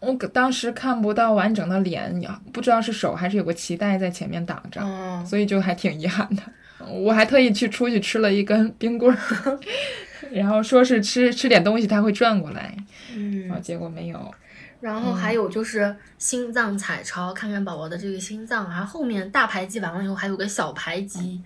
[0.00, 2.12] 我当时看不到完整的脸，
[2.52, 6.42] 不知道是手还是有个脐带在前面挡着，哦， 所以就还挺遗憾的。
[6.88, 9.58] 我还特意去出去吃了一根冰棍儿，
[10.32, 12.76] 然后说是吃吃点东西它会转过来，
[13.14, 14.34] 嗯然后结果没有。
[14.80, 21.40] 然后还有就是心脏彩超，看看宝宝的这个心脏，然后后面大排畸完了以后还有个小排畸，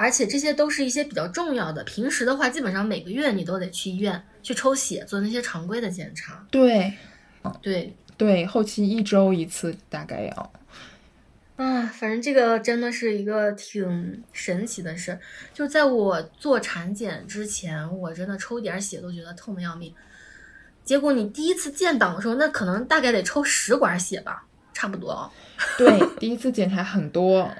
[0.00, 1.84] 而且这些都是一些比较重要的。
[1.84, 6.46] 平时的话，基本上每个月你都得去医院去抽血做那些常规的检查。
[6.50, 6.94] 对
[7.60, 10.52] 对，对，后期一周一次大概要。
[11.56, 15.18] 啊，反正这个真的是一个挺神奇的事。
[15.52, 19.94] 就在我做产检之前，我真的抽点儿血都觉得痛的要命。
[20.82, 25.30] 结果你第一次建档的时候，那可能大概得抽十管血吧，差不多哦。
[25.76, 27.50] 对，第一次检查很多，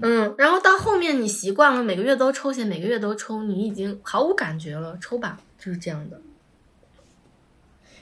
[0.00, 6.20] 嗯，然后到后面你习惯了，每个月都抽血，每个月都抽，你已经毫无感觉了，抽吧，就是这样的。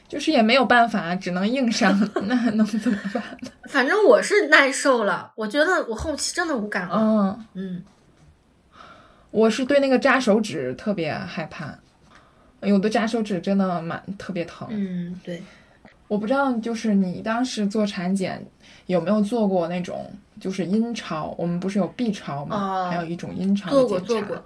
[0.09, 3.50] 就是也没有办法，只能硬上， 那还能怎么办呢？
[3.68, 6.96] 反正我是耐受了，我觉得我后期真的无感了。
[6.96, 7.85] 嗯，嗯，
[9.31, 11.78] 我是对那个扎手指特别害怕，
[12.62, 14.66] 有的扎手指真的蛮特别疼。
[14.70, 15.42] 嗯，对，
[16.07, 18.42] 我不知道，就是你当时做产检
[18.88, 21.35] 有没有做过那种就是阴超？
[21.38, 22.57] 我们不是有 B 超吗？
[22.57, 24.44] 啊还有一种阴超的检查做过。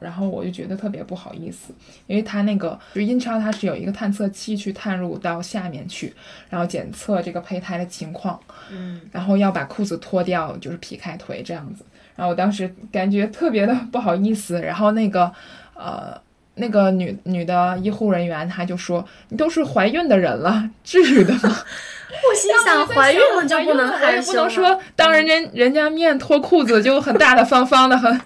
[0.00, 1.74] 然后我就觉得特别不好意思，
[2.06, 6.14] 因为它那个就阴超它是有一个探测器去探入到下面去，
[6.48, 11.84] 然后检测这个胚胎的情况，嗯，然后要把裤子脱掉，就是劈开腿这样子。
[12.16, 15.30] 然后我当时感觉特别的不好意思，然后那个
[15.74, 16.18] 呃
[16.54, 21.54] 那个女女的医护人员她就说：“你都是怀孕的人了，至于的吗？”
[22.28, 28.20] 我心想，怀孕了就不能我也不害羞了能说当人家 人家面脱裤子就很大大方方的，很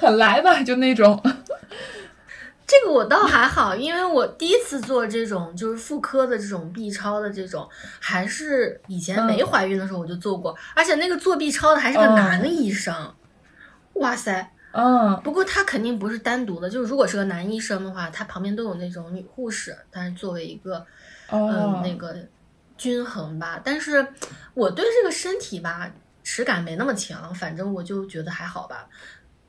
[0.00, 1.20] 很来吧，就那种。
[2.66, 7.66] 这个我倒还好，因为我第一次做这种就是妇科的这种 B 超的这种，
[7.98, 12.94] 还是以前没怀孕的时候我就做过，而且那个做 B 超的还是个男的医生。
[13.94, 14.52] 哇塞！
[14.70, 20.84] 嗯不过他肯定不是单独的，就是如果是个男医生的话，他旁边都有那种女护士，但是作为一个
[21.30, 22.14] 嗯哦，那个
[22.78, 23.60] 均衡吧。
[23.62, 24.06] 但是
[24.54, 25.90] 我对这个身体吧
[26.22, 28.86] 耻感没那么强，反正我就觉得还好吧。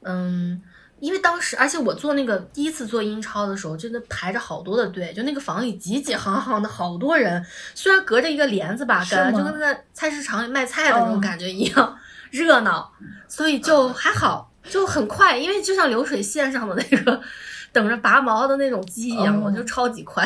[0.02, 0.62] 嗯，
[1.00, 11.98] 因为当时，而且我做那个第一次做英超的时候，真的排着好多的队，就那个房里挤挤行行的好多人，虽然隔着一个帘子吧，是感觉就跟在菜市场里卖菜的那种哦感觉一样、
[12.32, 12.94] 热闹，
[13.28, 17.22] 所以就还好，就很快，因为就像流水线上的那个
[17.74, 20.26] 等着拔毛的那种鸡一样，哦我就超级快，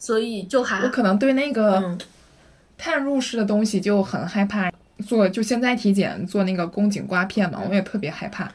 [0.00, 1.98] 所以就还我可能对那个嗯
[2.76, 4.68] 探入式的东西就很害怕。
[5.06, 8.52] 做就现在体检做那个宫颈刮片嘛，我也特别害怕。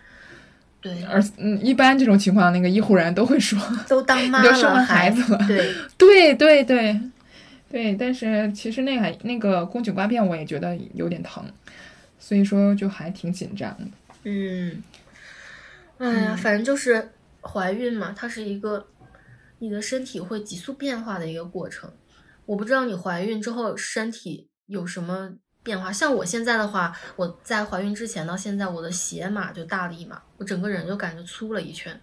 [0.80, 7.02] 对，而嗯，一般这种情况，那个医护人员都会说，都当妈了， 都生完孩子了 对，对对对
[7.72, 7.96] 对。
[7.96, 11.44] 但是其实那个还那个宫颈刮片我也觉得有点疼，
[12.20, 13.86] 所以说就还挺紧张的。
[14.26, 14.84] 嗯，
[15.98, 17.10] 哎呀，反正就是
[17.42, 18.86] 怀孕嘛，它是一个
[19.60, 21.92] 你的身体会急速变化的一个过程。
[22.46, 25.32] 我不知道你怀孕之后身体有什么
[25.64, 32.00] 变化，像我现在的话，我在怀孕之前到现在，我的鞋码就大了一码，我整个人就感觉粗了一圈。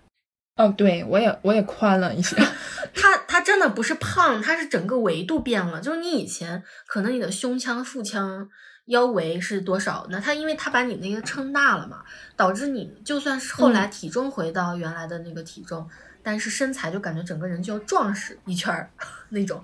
[0.56, 2.36] 哦，对我也我也宽了一些。
[2.92, 5.80] 它它真的不是胖，它是整个维度变了。
[5.80, 8.48] 就是你以前可能你的胸腔、腹腔、
[8.86, 12.02] 腰围是多少，那它因为它把你那个撑大了嘛，
[12.36, 15.88] 导致你就算是后来体重回到原来的那个体重，
[16.22, 18.90] 但是身材就感觉整个人就要壮实一圈儿
[19.30, 19.62] 那种。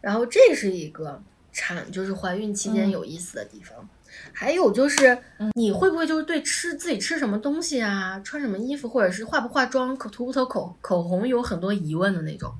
[0.00, 1.20] 然后这是一个
[1.52, 3.88] 产，就是怀孕期间嗯有意思的地方。
[4.32, 5.18] 还有就是，
[5.54, 12.54] 你会不会就是对吃自己吃什么东西啊，穿什么衣服，或者是化不化妆、口涂不涂口口红有很多疑问的那种？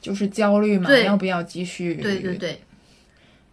[0.00, 1.94] 就是焦虑嘛，要不要继续？
[1.96, 2.62] 对对对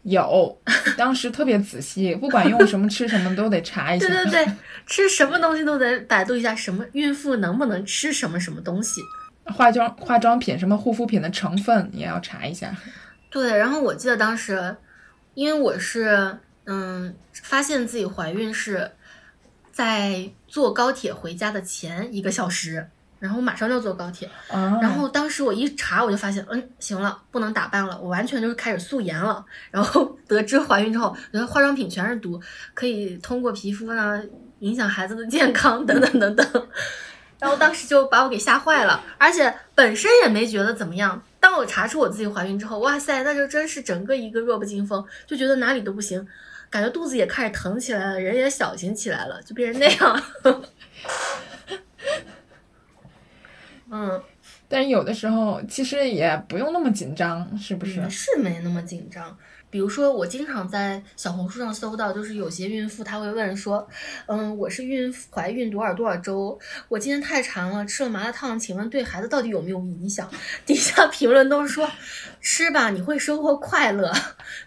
[0.08, 0.58] 有，
[0.98, 4.08] 当时特别仔细，不管用什么吃什么都得查一下。
[4.08, 4.54] 对对对，
[4.88, 9.02] 吃什么东西都得百度一下，什么孕妇能不能吃什么什么东西。
[9.46, 12.76] 化妆化妆品什么护肤品的成分也要查一下。
[13.30, 14.76] 对，然后我记得当时，
[15.34, 18.92] 因为我是嗯，发现自己怀孕是
[19.72, 22.90] 在坐高铁回家的前一个小时，
[23.20, 29.44] 然后我马上就要坐高铁，啊，然后当时我一查，我就发现，嗯，行了，不能打扮了，我完全就是开始素颜了。
[29.72, 32.40] 然后得知怀孕之后，觉得化妆品全是毒，
[32.74, 34.22] 可以通过皮肤呢
[34.60, 36.68] 影响孩子的健康 等等等等。
[37.40, 41.22] 然后当时就把我给吓坏了，而且本身也没觉得怎么样。
[41.40, 46.28] 当我查出我自己怀孕之后，哇塞，那就真是整个一个弱不禁风，就觉得哪里都不行，
[46.70, 50.24] 感觉肚子也开始疼起来了，人也小型起来了，就变成那样。
[53.90, 54.22] 嗯，
[54.68, 58.02] 但是有的时候其实也不用那么紧张，是不是？
[58.02, 59.38] 嗯是没那么紧张。
[59.70, 63.86] 比如说，我经常在小红书上搜到，就是有些孕妇她会问说，
[64.26, 70.30] 嗯，我是孕妇怀孕多少多少周，我今天太馋了，吃了麻辣烫，请问对孩子到底有没有影响？
[70.66, 71.90] 底下评论都是说，
[72.40, 74.10] 吃吧，你会收获快乐，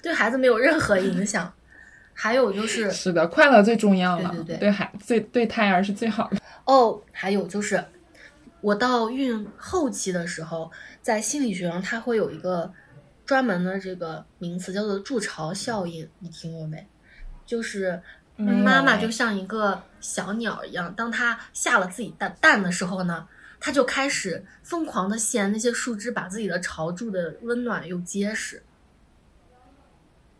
[0.02, 1.50] 对孩子没有任何影响。
[2.12, 6.37] 还有就是，是的，快乐最重要了，对对对孩最对胎儿是最好的。
[6.66, 7.83] 哦，还有就是，
[8.61, 10.70] 我到孕后期的时候，
[11.01, 12.73] 在心理学上它会有一个
[13.25, 16.87] 专门的这个名词，叫做筑巢效应，你听过没？
[17.46, 18.01] 就是
[18.37, 23.27] 妈妈哎就像一个小鸟一样，当它下了自己的蛋的时候呢，
[23.59, 28.62] 它就开始疯狂的衔那些树枝，把自己的巢筑的温暖又结实。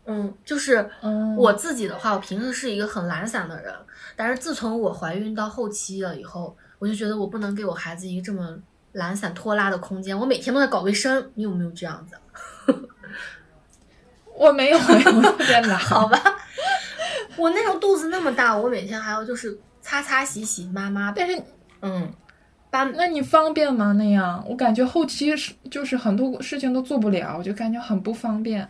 [0.05, 3.73] 嗯，就是嗯我自己的话，我平时是一个很懒散的人，
[4.15, 8.57] 但是自从我怀孕到后期了以后，我就觉得我不能给我孩子一个这么
[8.93, 11.31] 懒散拖拉的空间，我每天都在搞卫生。
[11.35, 12.15] 你有没有这样子？
[14.35, 15.77] 我没有，我特别懒。
[15.77, 16.19] 好吧，
[17.37, 21.39] 我那时候肚子那么大，我每天还要就是擦擦洗洗抹抹，但是
[21.83, 22.11] 嗯，
[22.71, 23.91] 把那你方便吗？
[23.91, 28.67] 那样我感觉后期是就是很多事情都做不了，我就感觉很不方便。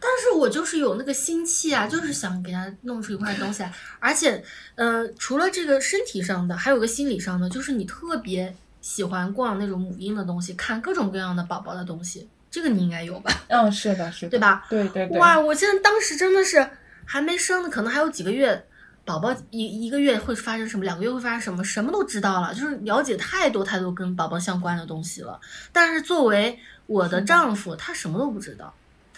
[0.00, 4.42] 但是我就是有那个心气啊，就是想给他弄出一块东西来，而且，
[4.76, 13.32] 呃，除了这个身体上的，还有个心理上的，就是你特别喜欢逛那种母婴的东西，看各种各样的宝宝的东西，这个你应该有吧？
[13.48, 14.64] 嗯，是的，是的，对吧？
[14.70, 15.18] 对对对。
[15.18, 16.64] 哇，我现在当时真的是
[17.04, 18.64] 还没生呢，可能还有几个月，
[19.04, 25.40] 宝宝一一个月会发生什么，两个月会发生什么，什么都知道了，就是了解太多太多跟宝宝相关的东西了。
[25.72, 28.72] 但是作为我的丈夫，他什么都不知道。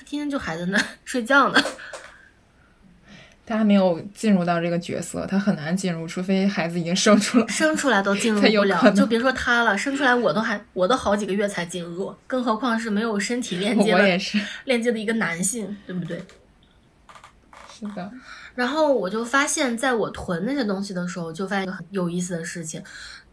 [0.04, 1.62] 天天就还在那 睡觉呢，
[3.46, 14.18] 他还没有进入到这个角色，他很难进入，除非孩子已经生出来，生出来都进入 不了，就别说他了，生出来我都还我都好几个月才进入，更何况是没有身体链接的
[14.64, 16.22] 链接的一个男性，对不对？
[17.72, 18.10] 是的。
[18.54, 22.82] 然后我就发现，在我囤那些东西的时候，就发现一个很有意思的事情，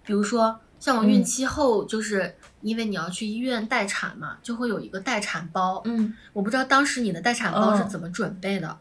[0.05, 2.36] 比如说像我孕期后就是。
[2.61, 5.80] 因为你要去医院待产嘛，就会有一个待产包。
[5.86, 8.78] 嗯，我不知道当时你的待产包是怎么准备的。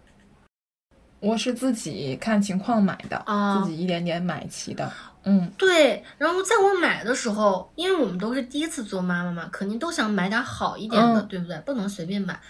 [1.21, 3.23] 我是自己看情况买的，
[3.63, 4.91] 自己一点点买齐的。
[5.25, 6.03] 嗯，对。
[6.17, 11.57] 然后在我买的时候，因为我们都是第一次做妈妈嘛，肯定都想买点好一点的，对不对？
[11.61, 12.41] 不能随便买。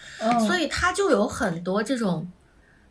[0.47, 2.27] 所以它就有很多这种。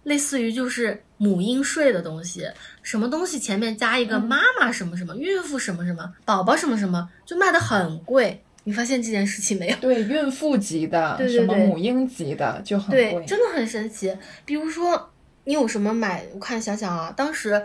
[0.05, 2.47] 类似于就是母婴税的东西，
[2.81, 8.41] 什么东西前面加一个妈妈什么什么，孕妇什么什么，宝宝什么什么，就卖的很贵。
[8.67, 9.75] 你发现这件事情没有？
[9.77, 14.15] 对，孕妇级的，对什么母婴级的就很贵，真的很神奇。
[14.43, 15.11] 比如说
[15.43, 16.25] 你有什么买？
[16.33, 17.63] 我看想想啊，当时，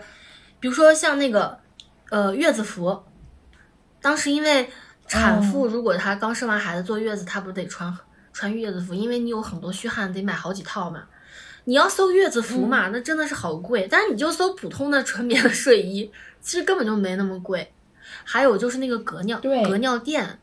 [0.59, 1.57] 比如说像那个
[2.11, 3.03] 呃月子服，
[3.99, 4.69] 当时因为
[5.07, 7.91] 产妇如果她刚生完孩子坐月子，她不得穿
[8.31, 11.03] 穿月子服，因为你有很多虚汗，得买好几套嘛。
[11.65, 13.87] 你要搜月子服嘛，那真的是好贵。
[13.89, 17.71] 但是你就搜普通的纯棉的睡衣，其实根本就没那么贵。
[18.23, 20.39] 还有就是那个隔尿隔尿垫，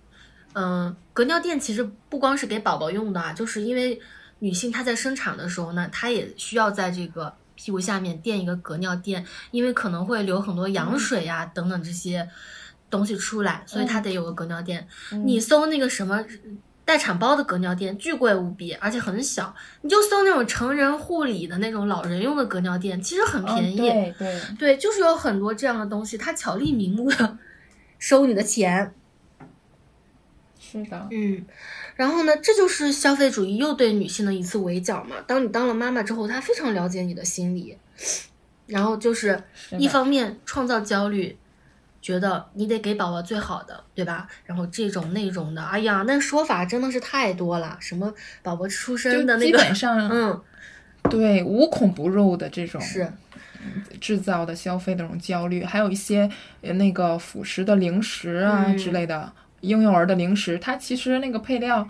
[0.55, 4.01] 嗯，隔尿垫其实不光是给宝宝用的啊，就是因为
[4.39, 12.29] 女性她在生产的时候呢，她也需要在这个屁股下面垫一个隔尿垫，因为可能会流很多羊水呀等等这些
[12.89, 14.87] 东西出来，所以她得有个隔尿垫。
[15.25, 16.25] 你搜那个什么？
[16.89, 23.76] 待产包的隔尿垫巨贵无比，而且很小，你就搜那种成人护理的那种老人用的隔尿垫，其实很便宜。
[23.76, 27.36] 对对对，就是有很多这样的东西，它巧立名目的
[27.99, 28.95] 收你的钱。
[30.59, 31.45] 是的，嗯，
[31.95, 35.16] 然后呢，这就是消费主义又对女性的一次围剿嘛。
[35.26, 37.76] 当你当了妈妈之后，她非常了解你的心理，
[38.64, 41.36] 然后就是一方面创造焦虑。
[42.09, 44.27] 觉得你得给宝宝最好的，对吧？
[44.47, 47.77] 然后这种那种的，哎呀，那说法真的是太多了。
[47.81, 48.11] 什么
[48.43, 50.43] 宝宝出生的那个，基本上，嗯，
[51.11, 53.13] 对，无孔不入的这种是
[54.01, 56.31] 制造的消费的这种焦虑，还有一些
[56.63, 59.31] 那个辅食的零食啊之类的，
[59.61, 61.87] 婴幼儿的零食，它其实那个配料。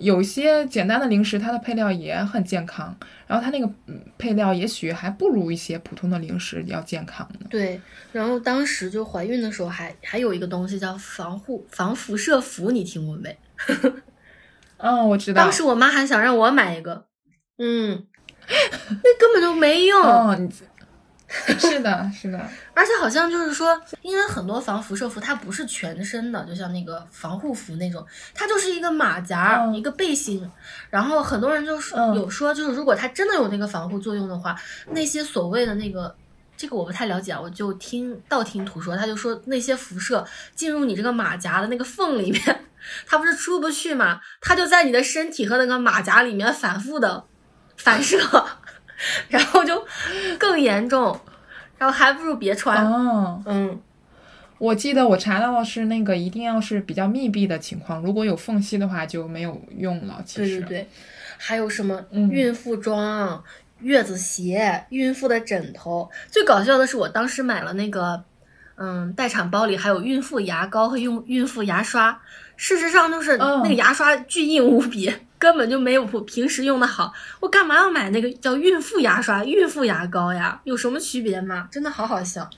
[0.00, 2.96] 有些简单的零食，它的配料也很健康，
[3.26, 3.70] 然后它那个
[4.16, 7.46] 配料也许还不如一些普通的零食要健康呢。
[7.50, 7.80] 对，
[8.12, 13.36] 然后当时就怀孕的时候，还还有一个东西叫防护防辐射服，你听过没？
[14.78, 15.42] 嗯， 我知道。
[15.42, 17.06] 当时我妈还想让我买一个，
[17.58, 18.06] 嗯，
[18.48, 20.50] 那根本就没用。
[21.58, 22.38] 是的，是的，
[22.74, 30.50] 而且好像就是说，因为很多防辐射服它不是全身的，就像那个防护服那种，它就是一个马甲，一个背心。
[30.90, 34.54] 然后很多人就是有说，就是如果它真的有那个防护作用的话，
[34.90, 36.14] 那些所谓的那个，
[36.56, 40.24] 这个我不太了解，我就听道听途说，他就说那些辐射
[40.54, 42.64] 进入你这个马甲的那个缝里面，
[43.06, 47.24] 它不是出不去嘛，它就在你的身体和那个马甲里面反复的
[47.76, 48.18] 反射。
[49.28, 49.86] 然后就
[50.40, 51.20] 更严重，
[51.78, 52.84] 然后还不如别穿。
[52.84, 53.80] 哦，嗯，
[54.58, 60.20] 我记得我查到的是那个一定要是比较密闭的情况，如果有缝隙的话就没有用了。
[60.26, 60.88] 其实，对对对，
[61.38, 63.42] 还有什么孕妇装、
[63.80, 66.10] 月子鞋、孕妇的枕头。
[66.30, 68.24] 最搞笑的是，我当时买了那个，
[68.76, 72.20] 嗯，待产包里还有孕妇牙膏和用孕妇牙刷。
[72.56, 75.12] 事实上，就是那个牙刷巨硬无比。
[75.38, 80.60] 根本就没有我平时用的好，我干嘛要买那个叫孕妇牙刷、孕妇牙膏呀？
[80.64, 81.68] 有什么区别吗？
[81.70, 82.48] 真的好好笑。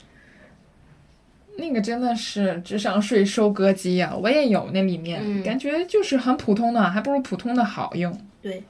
[1.57, 4.15] 那个真的是智商税收割机呀！
[4.15, 8.19] 我也有那里面，感觉就是很普通的，还不如普通的好用。
[8.41, 8.63] 对，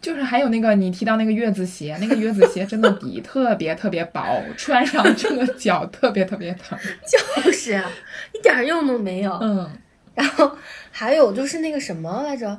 [0.00, 6.76] 就是还有那个你提到那个月子鞋，那个月子鞋真的底特别特别薄，穿上真的脚特别特别疼。
[7.44, 7.88] 就是啊，
[8.32, 9.38] 一点用都没有。
[9.40, 9.70] 嗯，
[10.14, 10.56] 然后
[10.90, 12.58] 还有就是那个什么来着？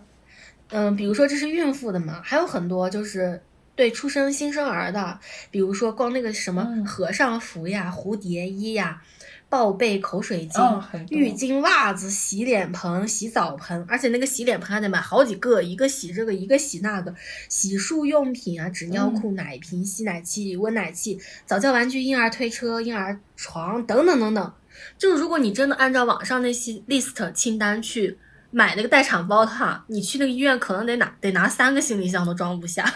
[0.70, 3.42] 嗯，比如说这是孕妇的嘛，还有很多就是
[3.76, 5.20] 对出生新生儿的，
[5.52, 9.02] 比如说光那个什么和尚服呀、蝴蝶衣呀，
[9.48, 17.14] 抱被口水巾、哦浴巾、袜子、洗脸盆、洗澡盆，而且那个洗脸盆还得买好几个，一个洗这个，一个洗那个，
[17.48, 24.54] 洗漱用品啊，纸尿裤、奶瓶、吸奶器、温奶器、早教玩具、婴儿推车、婴儿床等等等等。
[24.98, 28.18] 就是如果你真的按照网上那些 list 清单去
[28.56, 32.90] 买那个待产包的话，你去那个医院可能得拿得拿三个行李箱都装不下。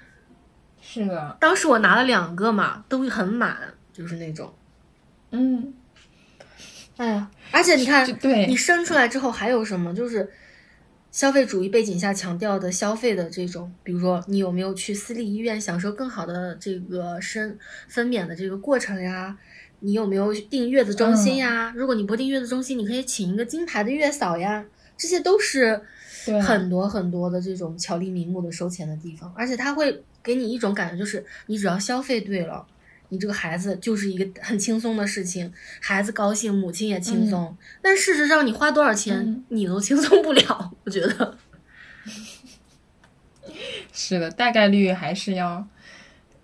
[0.80, 3.58] 是的，当时我拿了两个嘛，都很满，
[3.92, 4.54] 就是那种。
[5.32, 5.74] 嗯，
[6.96, 9.94] 哎呀，而且你看，对你生出来之后还有什么？
[9.94, 10.32] 就是
[11.10, 19.36] 消费主义背景下强调的消费的这种，比如说你有没有去私立医院享受更好的这个生分娩的这个过程呀？
[19.80, 21.74] 你有没有订月子中心呀？
[21.76, 24.64] 如果你不订月子中心，你可以请一个金牌的月嫂呀。
[24.96, 25.80] 这些都是
[26.42, 32.66] 很多很多的这种巧立名目的收钱的地方，而且他会给你一种感觉，就是你只要消费对了。
[33.08, 37.56] 你这个孩子就是一个很轻松的事情，孩子高兴，母亲也轻松。
[37.80, 40.72] 但事实上，你花多少钱，嗯你都轻松不了。
[40.82, 41.38] 我觉得，
[43.94, 45.64] 是的，大概率还是要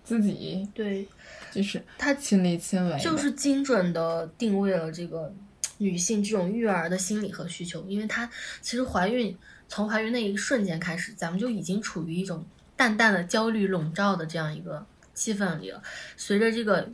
[0.04, 1.08] 自己对
[1.50, 5.34] 就是他亲力亲为，就是精准的定位了这个
[5.82, 8.30] 女性这种育儿的心理和需求，因为她
[8.60, 9.36] 其实怀孕
[9.68, 12.44] 从怀孕那一瞬间开始，咱们就已经处于一种
[12.76, 15.82] 淡淡的焦虑笼罩的这样一个气氛里了。
[16.16, 16.88] 随着这个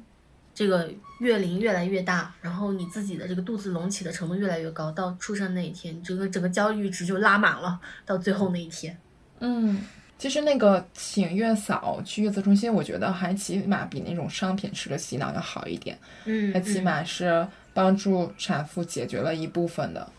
[0.54, 8.98] 这个月龄越来越大，然后你自己的这个肚子隆起的程度越来越高，到出生那一天，你整个整个焦虑值就拉满了，到最后那一天。
[9.40, 9.80] 嗯，
[10.18, 17.46] 其实那个请月嫂去月子中心，我觉得还起码比那种商品式的洗脑要好一点，嗯，它起嗯码是
[17.78, 20.10] 帮助产妇解决了一部分的，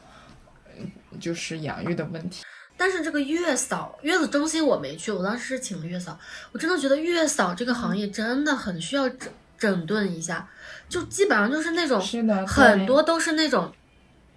[0.78, 0.90] 嗯
[1.20, 2.46] 就是养育的问题。
[2.78, 6.18] 但是这个月嫂月子中心我没去，我当时是请了月嫂，
[6.54, 10.48] 我真的觉得月嫂这个行业真的很需要整整顿一下，
[10.88, 13.70] 就基本上就是那种是的很多都是那种。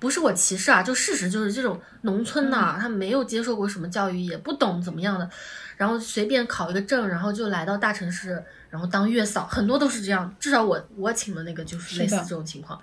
[0.01, 5.31] 不是我歧视啊，就事实就是这种农村呐、他没有接受过什么教育，也不懂怎么样的，
[5.77, 10.35] 然后随便考一个证，然后就来到大城市，然后当月嫂，很多都是这样。
[10.41, 12.83] 至少我我请的那个就是类似这种情况，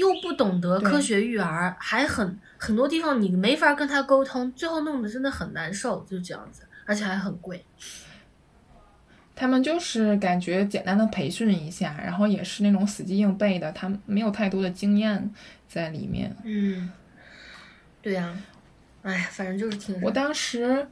[0.00, 7.64] 又不懂得科学育儿，还很很多地方你没法跟他沟通，最后弄得真的很难受，就这样子，而且还很贵。
[9.36, 15.30] 他们就是感觉简单的培训一下，然后也是那种死记硬背的，他们没有太多的经验
[15.68, 16.36] 在里面。
[16.44, 16.90] 嗯，
[18.02, 18.36] 对呀、
[19.02, 20.86] 哎，反正就是挺我当时，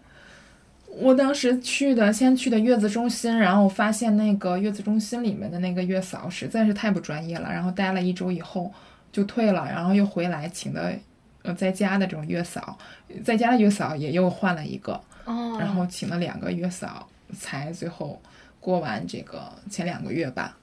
[0.87, 8.73] 我当时去的，先去的月子中心，然后发现那个月子中心里面的那个月嫂实在是太不专业了，然后待了一周以后
[9.13, 10.95] 就退了，然后又回来请的
[11.43, 12.79] 呃在家的这种月嫂，
[13.25, 18.21] 在家的月嫂也又换了一个，哦，然后请了两个月嫂，才最后
[18.61, 20.57] 过完这个前两个月吧。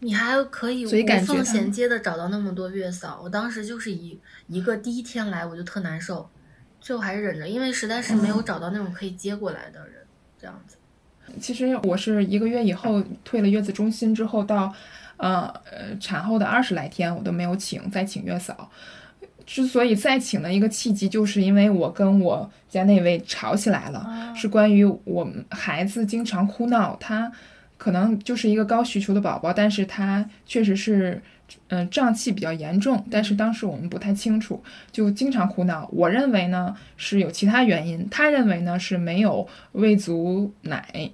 [0.00, 0.90] 你还可以无
[1.26, 4.16] 缝衔接的找到那么多月嫂，我当时就是一
[4.46, 6.30] 一个第一天来我就特难受，
[6.80, 9.96] 最后还是忍着，因为实在是没有找到那种可以接过来的人，
[10.40, 10.76] 这样子。
[11.40, 14.72] 其实我是一个月以后退了月子中心之后到，
[15.18, 18.70] 呃呃产后的二十来天我都没有请再请月嫂。
[19.46, 27.30] 之所以再请的一个契机，就是因为我跟我家那位吵起来了，是关于我们孩子经常哭闹，他
[27.76, 31.22] 可能就是一个高需求的宝宝，但是他确实是。
[31.68, 34.62] 嗯，胀气比较严重，但是当时我们不太清楚，
[34.92, 35.88] 就经常哭闹。
[35.90, 41.10] 我认为呢是有其他原因，他认为呢是没有喂足奶，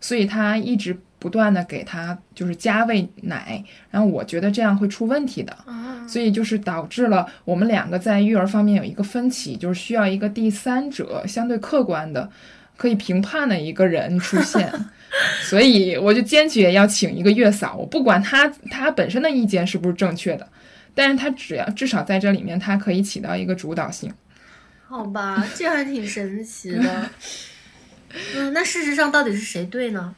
[0.00, 12.30] 所以他一直不断的给他就是加喂奶，然后我觉得这样会出问题的，啊，所以就是导致了我们两个在育儿方面有一个分歧，就是需要一个第三者相对客观的
[12.76, 14.70] 可以评判的一个人出现。
[15.42, 20.46] 所以我就坚决要请一个月嫂，我不管他他本身的意见是不是正确的，
[20.94, 24.12] 但是他只要至少在这里面，他可以起到一个主导性。
[24.86, 27.10] 好吧，这还挺神奇的。
[28.36, 30.14] 嗯，那事实上到底是谁对呢？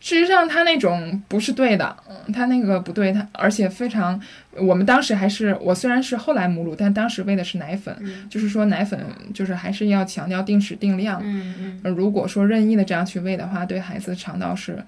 [0.00, 4.20] 事实上，他那种不是对的，嗯，他那个不对，他而且非常，
[4.52, 8.98] 我们当时还是我虽然是后来母乳，但当时喂的是奶粉，嗯就是说奶粉
[9.34, 11.20] 就是还是要强调定时定量。
[11.24, 14.82] 嗯嗯，呃如果说任意的这样去喂的话，对孩子肠道是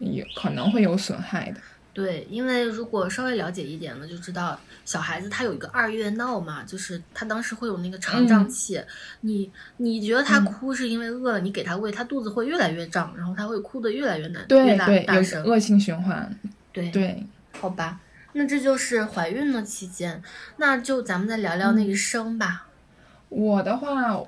[0.00, 1.60] 也可能会有损害的。
[1.96, 8.78] 对，因为如果稍微了解一点的，就知道小孩子他有一个二月闹嘛，就是他当时会有那个肠胀嗯气。
[9.22, 15.42] 你你觉得他嗯哭是因为饿了，你给他喂，他肚子会越来越胀，然后他会哭得越来越难，越大对对，有大声。
[15.42, 16.38] 恶性循环。
[16.70, 17.24] 对对，
[17.58, 17.98] 好吧，
[18.34, 20.22] 那这就是怀孕的期间，
[20.58, 22.66] 那就咱们再聊聊那嗯个生吧。
[23.30, 24.22] 我的话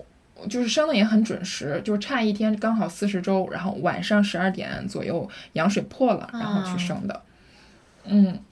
[0.49, 7.23] 就是生的也很准时，就是差一天刚好四十周，然后晚上十二点左右羊水破了，然后去生的。
[8.09, 8.43] 嗯，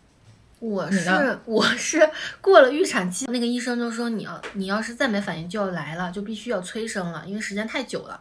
[0.61, 2.09] 我是我是
[2.41, 8.21] 过了预产期，那个医生就说你要你要是再没反应就要来了，就必须要催生了，因为时间太久了。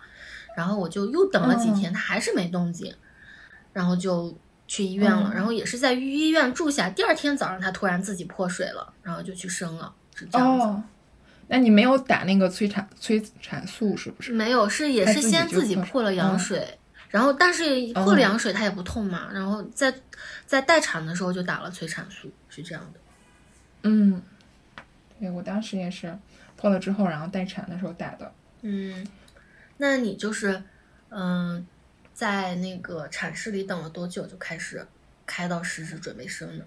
[0.55, 2.93] 然后我就又等了几天，他还是没动静，
[3.73, 4.33] 然后就
[4.67, 10.65] 去医院了，嗯然后也是在医院住下，第二天早上他突然自己破水了，然后就去生了，是这样子。
[10.65, 10.83] 哦，
[11.47, 14.31] 那你没有打那个催产催产素是不是？
[14.31, 16.79] 没有，是也是先自己破破了羊嗯水，
[17.09, 19.93] 然后但是破哦了羊水它也不痛嘛，然后在
[20.45, 22.99] 在待产的时候就打了催产素，是这样的。
[23.83, 24.21] 嗯，
[25.19, 26.17] 对我当时也是
[26.55, 28.31] 破了之后，然后待产的时候打的。
[28.61, 29.05] 嗯，
[29.77, 30.61] 那你就是
[31.09, 31.65] 嗯、
[32.13, 34.85] 在那个产室里等了多久就开始
[35.25, 36.65] 开到十指准备生呢？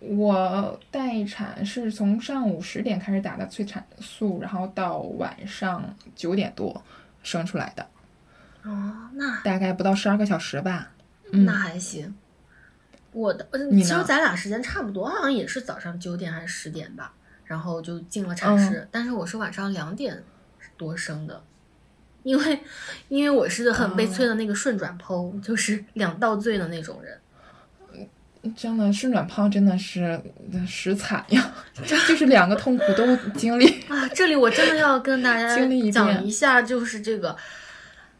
[0.00, 6.82] 我待产是从上午十点开始打的催产素，然后到晚上九点多
[7.22, 7.88] 生出来的，
[8.62, 10.91] 哦，那大概不到十二个小时吧。
[11.32, 12.14] 嗯那还行。
[13.12, 17.12] 我的，呃其实咱俩时间差不多，好像也是早上九点还是十点吧，
[17.44, 20.22] 然后就进了产嗯室，但是我是晚上两点
[20.78, 21.42] 多生的，
[22.22, 22.60] 因为
[23.08, 27.18] 因为我是很悲催的那个顺转剖，就是两道罪的那种人。
[28.56, 30.20] 真的顺转剖真的是
[30.66, 31.54] 实惨呀，
[31.86, 33.80] 就是两个痛苦都经历。
[33.82, 35.54] 啊，这里我真的要跟大家
[35.92, 37.36] 讲一下，就是这个，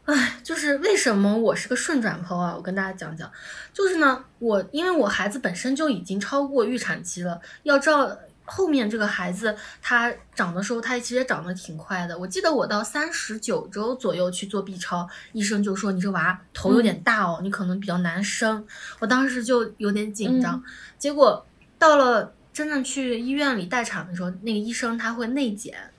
[0.04, 2.52] 哎，就是为什么我是个顺转剖啊？
[2.56, 3.30] 我跟大家讲讲，
[3.72, 12.18] 就是呢，我因为我孩子本身就已经超过预产期了，要照后面这个孩子他长的时候，他其实也长得挺快的。
[12.18, 18.66] 我记得我到三十九周左右去做 B 超，医生就说你这娃头有点大哦，你可能比较难生。
[18.98, 20.60] 我当时就有点紧张，
[20.98, 21.46] 结果
[21.78, 25.91] 到了真正去医院里待产的时候，那个医生他会内检。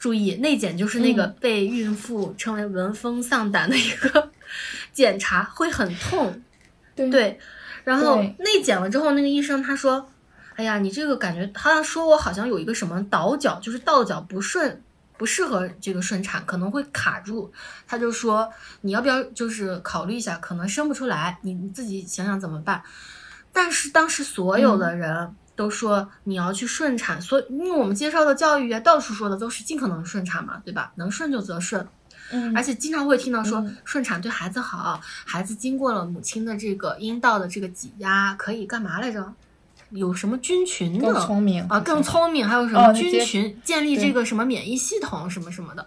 [0.00, 4.30] 注意，内检就是那个嗯被孕妇称为闻风丧胆的一个
[4.92, 6.42] 检查，会很痛。
[6.96, 7.38] 对对，
[7.84, 10.10] 然后内检了之后，那个医生他说
[10.56, 14.82] ：“哎呀，你这个感觉，他说我好像有一个什么倒角，就是倒角不顺，
[15.18, 17.52] 不适合这个顺产，可能会卡住。”
[17.86, 22.82] 他就说：“你要不要就是考虑一下，可能生不出来，你你自己想想怎么办。”
[23.52, 30.90] 但是当时所有的人都说你要去顺产，所以因为我们接受的教育啊，到处说的都是尽可能顺产嘛，对吧？
[30.96, 31.86] 能顺就则顺。
[32.32, 39.34] 嗯而且经常会听到说嗯顺产对孩子好，孩子经过了母亲的这个阴道的这个挤压，可以干嘛来着？
[39.90, 45.84] 有什么菌群的更聪明啊，更聪明，还有什哦么菌群，建立这个什么免疫系统什么什么的。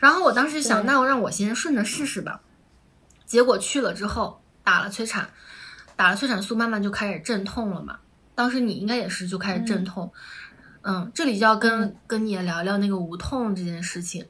[0.00, 2.40] 然后我当时想，那我让我先顺着试试吧。
[3.24, 5.28] 结果去了之后打了催产，
[5.94, 7.98] 打了催产素，慢慢就开始阵痛了嘛。
[8.36, 10.12] 当时你应该也是就开始阵痛，
[10.82, 14.24] 嗯这里就要跟、嗯跟你也聊聊那个无痛这件事情。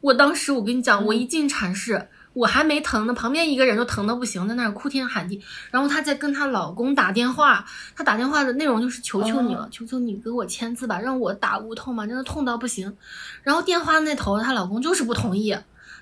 [0.00, 5.42] 我当时我跟你讲，我一进产室，我还没疼呢，旁边一个人就疼的不行，在那儿哭天喊地，
[5.72, 12.96] 然后她在跟她老公打电话，她打电话的内容就是求求你了，哦求求你给我签字吧，让我打无痛吧，真的痛到不行。
[13.42, 15.54] 然后电话那头她老公就是不同意，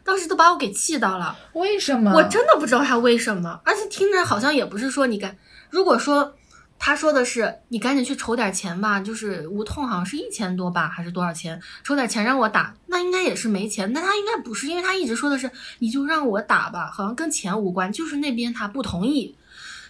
[0.04, 1.36] 当时都把我给气到了。
[1.54, 2.12] 为什么？
[2.12, 5.36] 我真的不知道他为什么，而且听着好像也不是说你该，
[5.70, 6.35] 如果说
[6.78, 19.36] 他说的是你赶紧去筹点钱吧，就是无痛好像是一千多吧，还是多少钱，筹点钱让我打，那应该也是没钱，那他应该不是，因为他一直说的是你就让我打吧，好像跟钱无关，就是那边他不同意。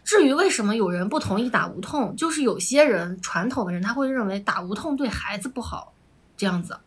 [0.05, 5.93] 至于为什么有人不同意打无痛，就是有些人传统的人他会认为打无痛对孩子不好，
[6.37, 6.79] 这样子。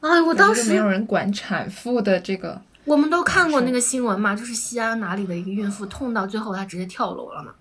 [0.00, 7.52] 哎，我当时我没有人管产妇的这个，我们都看过那个新闻嘛，就是西安哪里的一个孕妇痛到最后她直接跳楼了嘛。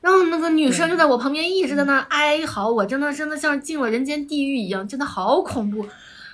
[0.00, 5.86] 然后那个女生就在我旁边一直在那哀嚎，我真的真的像进了人间地狱一样，真的好恐怖。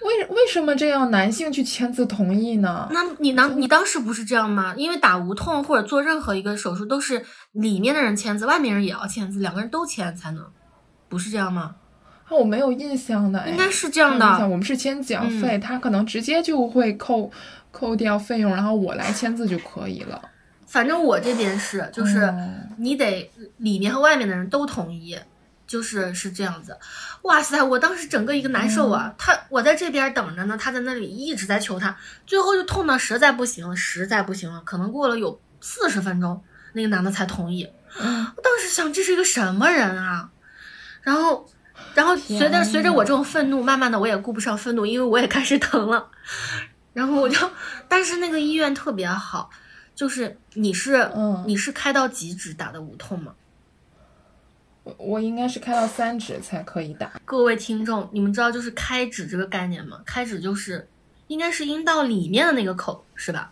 [0.03, 2.89] 为为什么这样男性去签字同意呢？
[2.93, 4.73] 那你当你当时不是这样吗？
[4.77, 10.45] 因为打无痛或者做任何一个手术都是里面的人签字，外面人也要签字，两个人都签才能，
[11.09, 11.75] 不是这样吗？
[12.29, 14.25] 啊，我没有印象的，哎应该是这样的。
[14.41, 17.29] 嗯我们是签缴费，他可能直接就会扣
[17.73, 20.23] 扣掉费用，然后我来签字就可以了。
[20.67, 22.35] 反正我这边是，就是哦
[22.77, 25.19] 你得里面和外面的人都同意，
[25.67, 26.77] 就是是这样子。
[27.23, 29.15] 哇塞，我当时整个一个难受啊！
[29.17, 31.97] 他我在这边等着呢，他在那里一直在求他，
[32.27, 36.43] 最后就痛到实在不行了，实在不行了，可能过了有四十分钟，
[36.73, 37.69] 那个男的才同意。
[37.99, 40.31] 嗯我当时想，这是一个什么人啊？
[41.03, 41.49] 然后，
[41.95, 46.11] 然后随着随着我这种愤怒，慢慢的我也顾不上愤怒，因为我也开始疼了。
[46.93, 47.51] 然后我就，
[47.89, 49.51] 但是那个医院特别好，
[49.97, 53.35] 就是你是、嗯你是开到几指打的无痛吗？
[54.85, 57.21] 我我应该是开到三指才可以打。
[57.25, 60.01] 各位听众，你们知道就是开指这个概念吗？
[60.07, 60.87] 开指就是
[61.27, 63.51] 应该是阴道里面的那个口，是吧？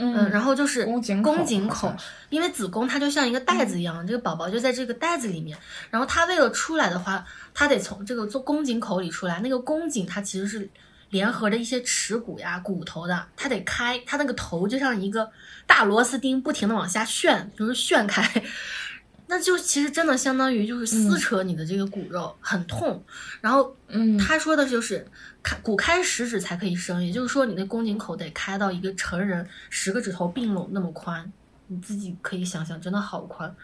[0.00, 1.00] 嗯，然后就是宫
[1.44, 1.92] 颈口
[2.28, 5.56] 因为子宫它就像一个袋子一样，这个宝宝就在这个袋子里面。
[5.90, 7.24] 然后它为了出来的话，
[7.54, 9.40] 它得从这个做宫颈口里出来。
[9.40, 10.68] 那个宫颈它其实是
[11.10, 15.30] 联合着一些耻骨呀、骨头的，它得开，它那个头就像一个
[15.66, 18.42] 大螺丝钉，不停的往下旋，就是旋开。
[19.30, 23.04] 那就其实真的相当于就是撕扯你的这个骨肉，很痛。
[23.42, 25.06] 然后嗯，他说的就是
[25.42, 31.30] 开骨开十指才可以生，也就是说你的宫颈口得开到一个成人十个指头并拢那么宽，
[31.66, 33.54] 你自己可以想象，真的好宽。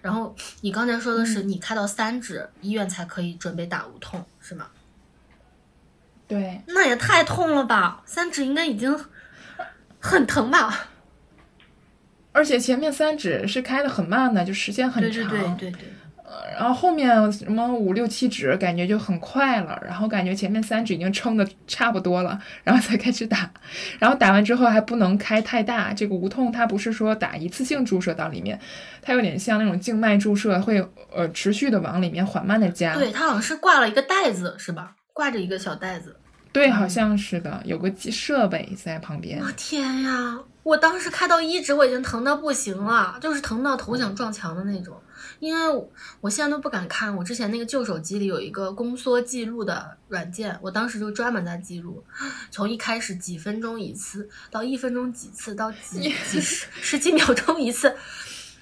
[0.00, 4.68] 然后你刚才说的是你开到三指，医院才可以准备打无痛，是吗？
[6.28, 8.02] 对，那也太痛了吧！
[8.04, 8.94] 三指应该已经
[9.98, 10.88] 很疼吧？
[12.32, 15.28] 而且前面三指是开的很慢的，就时间很长。
[15.28, 15.88] 对对对对，
[16.54, 23.50] 然后后面什么五六七指感觉就很快了，然后感觉前面三指已经撑的差不多了，然后才开始打，
[23.98, 25.94] 然后打完之后还不能开太大。
[25.94, 28.60] 这个无痛它不是说打一次性注射到里面，
[29.00, 32.94] 它有点像那种静脉注射，会呃持续的往里面缓慢的加。
[32.94, 34.94] 对它好像是挂了一个袋子，是吧？
[35.18, 36.14] 挂着一个小袋子。
[36.52, 39.42] 对，好像是的，有个机设备在旁边。
[39.42, 40.38] 我天呀！
[40.62, 44.96] 我当时开到一指，我已经疼到不行了，就是疼到头想撞墙的那种。
[45.40, 45.90] 因为我
[46.20, 52.04] 我现在都不敢看，我之前那个旧手机里有一个宫缩记录的软件，我当时就专门在记录，
[52.52, 57.92] 从一开始几分钟一次，到一分钟几次，到几 几十十几秒钟一次，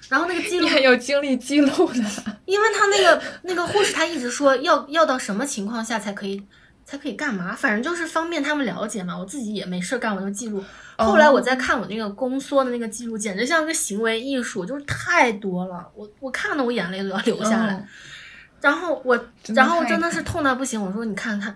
[0.08, 2.10] 然后那个记录你还有经历记录呢，
[2.46, 6.40] 因为他那个那个护士他一直说要要到什么情况下才可以
[6.84, 9.18] 才可以干嘛，反正就是方便他们了解嘛。
[9.18, 10.64] 我自己也没事干，我就记录。
[10.96, 17.74] 后来我再看我那个宫缩的那个记录，简直像个行为艺术，就是太多了，我我看的我眼泪都要流下来。
[17.74, 17.86] 嗯
[18.58, 21.54] 然后我然后真的是痛到不行，我说你看看，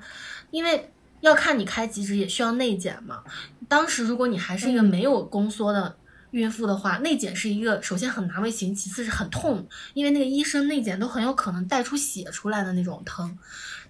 [0.50, 3.20] 因为要看你开几指也需要内检嘛。
[3.68, 5.96] 当时如果你还是一个嗯没有宫缩的
[6.32, 13.36] 孕妇的话，内检是一个首先很难为情，其次是很痛，因为那个医生内检都很有可能带出血出来的那种疼。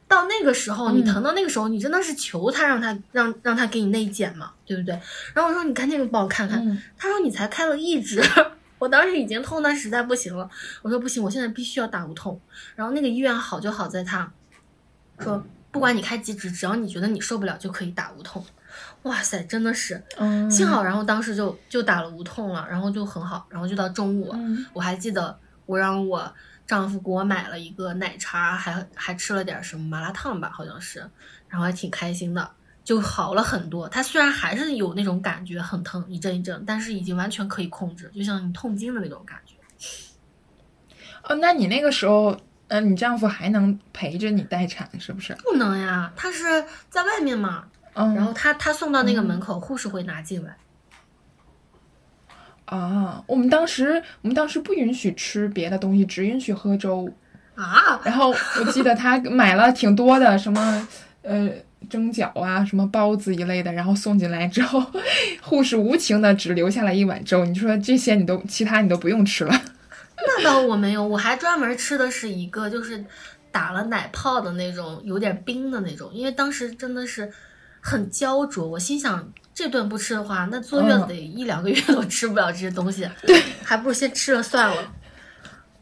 [0.09, 4.93] 到那个时候，你嗯疼到那个时候，你真的是求他让他让让他给你内检嘛，对不对？
[5.34, 8.20] 然后我说你赶紧帮我看看，嗯他说你才开了一指，
[8.80, 10.51] 我当时已经痛的实在不行了。
[10.82, 12.41] 我说不行，我现在必须要打无痛。
[12.74, 14.32] 然后那个医院好就好在他
[15.20, 18.45] 说，不管你开几指，只要你觉得你受不了就可以打无痛。
[19.03, 26.32] 哇塞，真的是嗯，幸好，然后当时就就打了无痛了，然后就很好，然后就到中午，嗯我还记得我让我
[26.66, 30.98] 丈夫给我买了一个奶茶，还还吃了点什么麻辣烫吧，好像是，
[31.48, 32.51] 然后还挺开心的，
[32.84, 33.88] 就好了很多。
[33.88, 39.55] 它虽然还是有那种感觉很疼，一阵一阵，但是已经完全可以控制，就像你痛经的那种感觉。
[41.24, 42.36] 哦，那你那个时候，
[42.68, 45.34] 嗯、你丈夫还能陪着你待产是不是？
[45.42, 47.64] 不能呀，他是在外面嘛，
[48.01, 50.57] 嗯，然后他他送到那个门口，护士会拿进来。
[52.64, 57.12] 啊，我们当时我们当时不允许吃别的东西，只允许喝粥。
[57.57, 60.88] 啊，然后我记得他买了挺多的什么
[61.22, 61.51] 呃
[61.90, 64.82] 蒸饺啊、什么包子一类的，然后送进来之后，
[65.42, 67.44] 护士无情的只留下来一碗粥。
[67.44, 69.53] 你说这些你都其他你都不用吃了。
[70.16, 73.05] 那倒我没有，我还专门吃的是一个就是
[73.51, 77.30] 打了奶泡的那种，有点冰的那种，因为当时真的是
[77.81, 81.09] 很焦灼，我心想这顿不吃的话，那坐月子嗯。
[81.09, 84.95] 得一两个月 都吃不了这些东西， 对，还不如先吃了算了。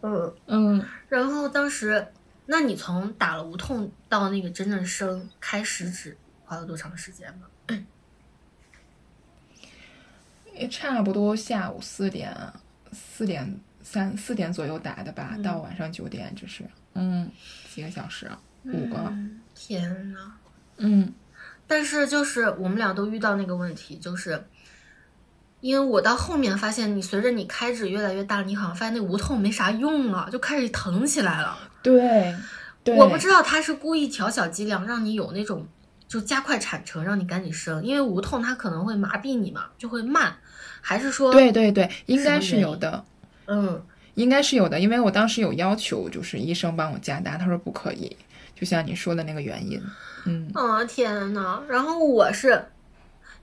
[0.03, 2.07] 嗯，嗯，然后当时，
[2.47, 7.47] 那你从打了无痛到那个真正生开十指花了多长时间呢？
[10.55, 12.37] 也差不多下午四点、
[12.93, 15.43] 四点三四点左右打的吧，嗯。
[15.43, 17.31] 到晚上九点，这是嗯
[17.73, 18.31] 几个小时，
[18.65, 19.41] 五个，嗯。
[19.55, 20.33] 天呐。
[20.79, 21.13] 嗯
[21.69, 24.43] 但是就是我们俩都遇到那个问题，就是
[25.61, 31.57] 因为我到后面发现，你随着你开指越来越大，你好像发现那无痛没啥用了，就开始疼起来了。
[31.83, 32.35] 对
[32.83, 35.67] 对，我不知道他是故意调小剂量，让你有那种
[36.09, 40.37] 就加快产程，让你赶紧生，因为无痛它可能会麻痹你嘛，就会慢，
[40.81, 43.05] 还是说对对对，应该是有的。
[43.47, 43.83] 嗯
[44.15, 48.17] 应该是有的，因为我当时有要求，就是医生帮我加大，他说不可以，
[48.59, 49.83] 就像你说的那个原因。
[50.25, 52.65] 嗯，啊天呐，然后我是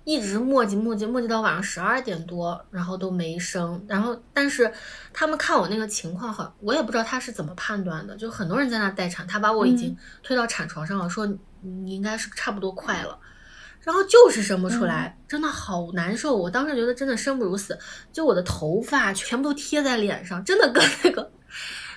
[0.04, 3.84] 一直磨叽磨叽磨叽到晚上十二点多，然后都没生。
[3.88, 4.72] 然后但是
[5.14, 11.26] 他们看我那个情况好，我也不知道他是怎么判断的，就很多人在那待产，他把我已经推到产床上了，说
[11.62, 13.18] 你应该是差不多快了。
[13.82, 16.36] 然后就是生不出来，真的好难受。
[16.36, 17.78] 我当时觉得真的生不如死，
[18.12, 21.32] 就我的头发全部都贴在脸上，真的跟那个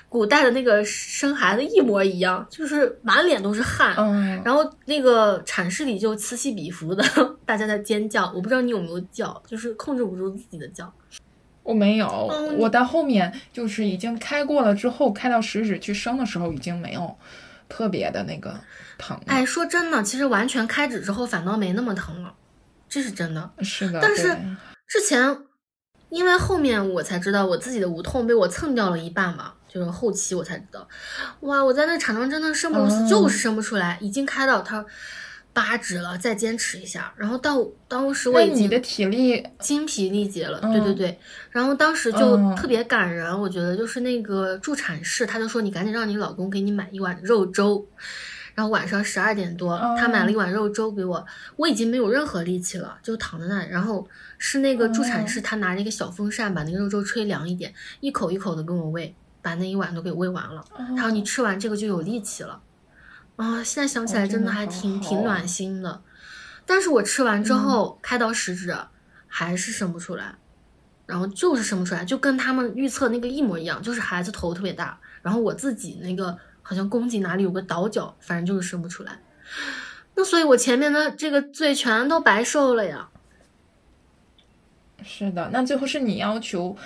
[0.08, 3.94] 古代的那个生孩子一模一样，就是满脸都是汗。
[3.96, 7.04] 嗯，然后那个产室里就此起彼伏的，
[7.44, 8.32] 大家在尖叫。
[8.34, 10.90] 我不知道你有没有叫，就是控制不住自己的叫。
[11.62, 17.14] 我没有，嗯我到后面就是已经开过了之后，开到食指去生的时候，已经没有
[17.68, 18.58] 特别的那个
[18.96, 19.24] 疼了。
[19.26, 22.32] 哎，说真的，其实完全开指之后反倒没那么疼了，
[22.88, 23.50] 这是真的。
[23.60, 24.34] 是的，但是
[24.86, 25.36] 之前，
[26.08, 30.88] 因为后面我才知道我自己的无痛被我蹭掉了一半嘛，就是后期我才知道，
[31.40, 34.84] 哇，我在那场上真的生不如死，哦就是生不出来，已经开到他
[35.52, 41.18] 八指了，再坚持一下，然后到当时我已经你的体力，精疲力竭了，嗯对对对，
[41.50, 42.54] 然后当时就嗯。
[42.56, 47.86] 特别感人，我觉得就是那个助产士，他就说你赶紧让你老公给你买一碗肉粥，
[48.54, 51.24] 然后晚上十二点多，他买了一碗肉粥给我，
[51.56, 54.06] 我已经没有任何力气了，就躺在那里，然后
[54.38, 59.14] 是那个助产士，他拿着一个小风扇把那个肉粥吹凉一点，一口一口的跟我喂，
[59.48, 60.62] 把那一碗都给喂完了，
[60.94, 62.60] 然后你吃完这个就有力气了，
[63.36, 66.02] 啊，现在想起来真的还挺挺暖心的，
[66.66, 68.76] 但是我吃完之后、开到食指
[69.26, 70.34] 还是生不出来，
[71.06, 79.18] 然后就是生不出来，就跟他们预测那个一模一样，就是孩子头特别大，然后我自己那个好像宫颈哪里有个倒角，反正就是生不出来。
[80.14, 83.08] 那所以，我前面的这个罪全都白受了呀。
[85.02, 86.76] 是的，那最后是你要求，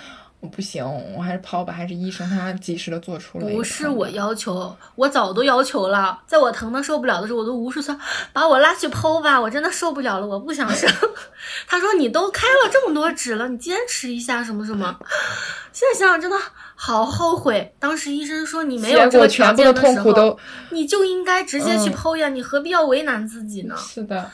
[0.43, 0.85] 我不行，
[1.15, 6.19] 我还是抛吧，还是医生他及时的做出了不是我要求，我早都要求了。
[6.27, 7.97] 在我疼的受不了的时候，我都无数次
[8.33, 10.91] 把我拉去剖吧，我真的受不了了，我不想生。
[11.65, 14.93] 他说你都开了这么多指了，你坚持一下什么什么。
[15.71, 16.35] 现在想想真的
[16.75, 20.37] 好后悔，当时医生说你没有结这个条果全部的件时候，痛苦都
[20.71, 23.77] 你就应该直接去嗯剖呀，你何必要为难自己呢？
[23.77, 24.29] 是的，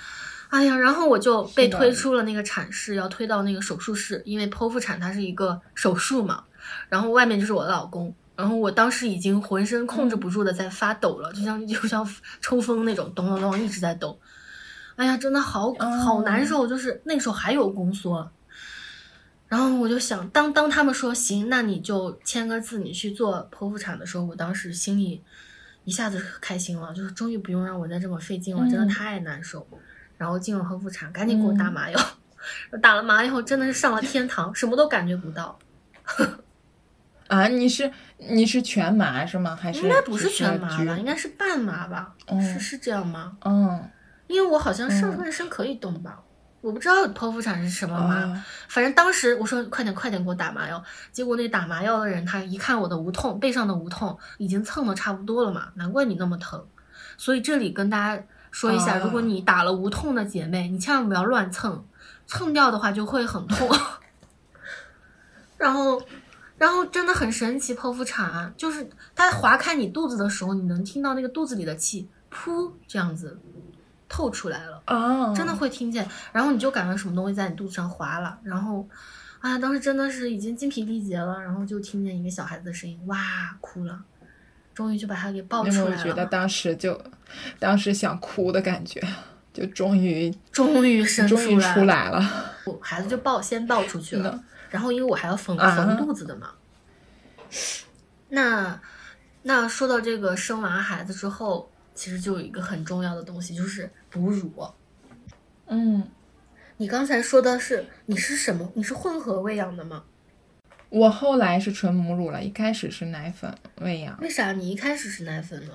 [0.49, 6.43] 哎呀，然后我就被推出了那个产室，要推到那个手术室，因为剖腹产它是一个手术嘛，
[6.89, 12.07] 然后外面就是我的老公，然后我当时已经浑身控制不住的在发抖了，就像 就像
[12.41, 14.19] 抽风那种，咚咚咚一直在抖。
[14.95, 18.29] 哎呀，真的好好难受，就是那时候还有宫缩。
[19.47, 25.23] 然后我就想，当当他们说行，那你就签个字，你去做剖腹产的时候，我当时心里
[25.85, 29.67] 一下子开心了，就是终于不用让我再这么费劲了，真的嗯太难受。
[30.19, 31.99] 然后进了剖腹产，赶紧给我打麻药，
[32.83, 35.57] 打了麻药真的是上了天堂，什么都感觉不到。
[37.27, 39.55] 啊，你是你是全麻是吗？
[39.55, 42.13] 还是应该不是全麻吧，应该是半麻吧？
[42.27, 43.37] 哦是是这样吗？
[43.45, 43.89] 嗯
[44.27, 46.19] 因为我好像上嗯半身可以动吧，
[46.61, 48.15] 我不知道剖腹产是什么麻。
[48.15, 56.63] 啊反正当时我说快点快点给我打麻药，结果那打麻药的人他一看我的无痛，背上的无痛已经蹭的差不多了嘛，难怪你那么疼。
[57.17, 61.85] 所以这里跟大家说一下，啊如果你打了无痛的姐妹，你千万不要乱蹭，
[62.27, 63.69] 蹭掉的话就会很痛。
[65.57, 66.01] 然后，
[66.57, 73.37] 然后真的很神奇，剖腹产就是它划开你肚子的时候，你能听到那个肚子里的气噗这样子
[74.07, 74.81] 透出来了。
[74.85, 78.87] 啊，真的会听见，然后你就感觉什么东西在你肚子上划了，然后，
[79.39, 83.17] 啊，当时真的是已经精疲力竭了，然后就听见一个小孩子的声音，哇，
[83.59, 84.01] 哭了，
[84.73, 86.99] 终于就把他给抱出来为我觉得了，当时就，
[87.59, 89.01] 当时想哭的感觉，
[89.53, 92.55] 就终于终于生终于来出来了。
[92.65, 96.51] 我孩子就抱先抱出去了，然后因为我还要缝啊缝肚子的嘛，
[98.29, 98.79] 那
[99.43, 104.51] 那说到这个生完孩子之后，其实就有一个很重要的东西，就是哺乳。
[105.67, 106.07] 嗯，
[106.77, 108.71] 你刚才说的是你是什么？
[108.75, 110.03] 你是混合喂养的吗？
[110.89, 115.73] 我后来是纯母乳了，一开始是奶粉喂养，为啥你一开始是奶粉呢？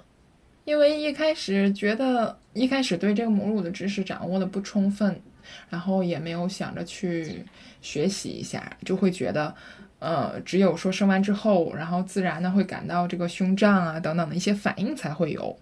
[0.65, 5.21] 因为一开始觉得一开始对这个母乳的知识掌握的不充分，
[5.69, 7.45] 然后也没有想着去
[7.83, 9.55] 学习一下，就会觉得，
[9.99, 15.57] 呃，只有说生完之后，然后自然的会感到这个胸胀啊等等的一些反应才会有。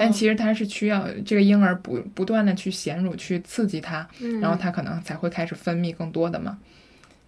[0.00, 6.58] 但哦其实它是需要这个婴儿不不断的去衔乳去刺激它，嗯然后它可能才会开始分泌更多的嘛。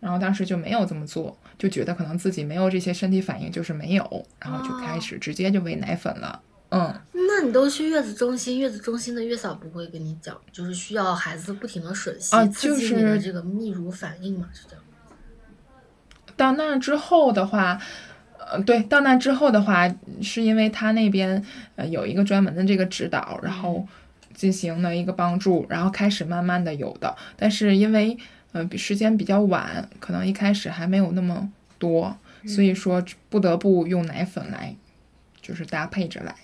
[0.01, 6.41] 然后当时就没有这么做，就觉得可能自己没有这些身体反应，就是没有，然后就哦开始直接就喂奶粉了。
[6.71, 14.47] 嗯，那你都去月子中心，月子中心的月嫂不会跟你讲，就是需要孩子不停的吮吸，啊刺激你就是的这个泌乳反应嘛？
[14.53, 14.85] 是这样。
[16.37, 17.81] 到那之后的话，
[18.39, 19.89] 呃，对，到那之后的话，
[20.21, 21.43] 是因为他那边
[21.77, 23.87] 呃有一个专门的这个指导，然后
[24.35, 28.16] 进行了一个帮助，然后开始慢慢的有的，但是因为
[28.53, 32.14] 呃比时间比较晚，可能一开始还没有那么多，
[32.47, 34.77] 所以说不得不用奶粉来，
[35.41, 36.35] 就是搭配着来。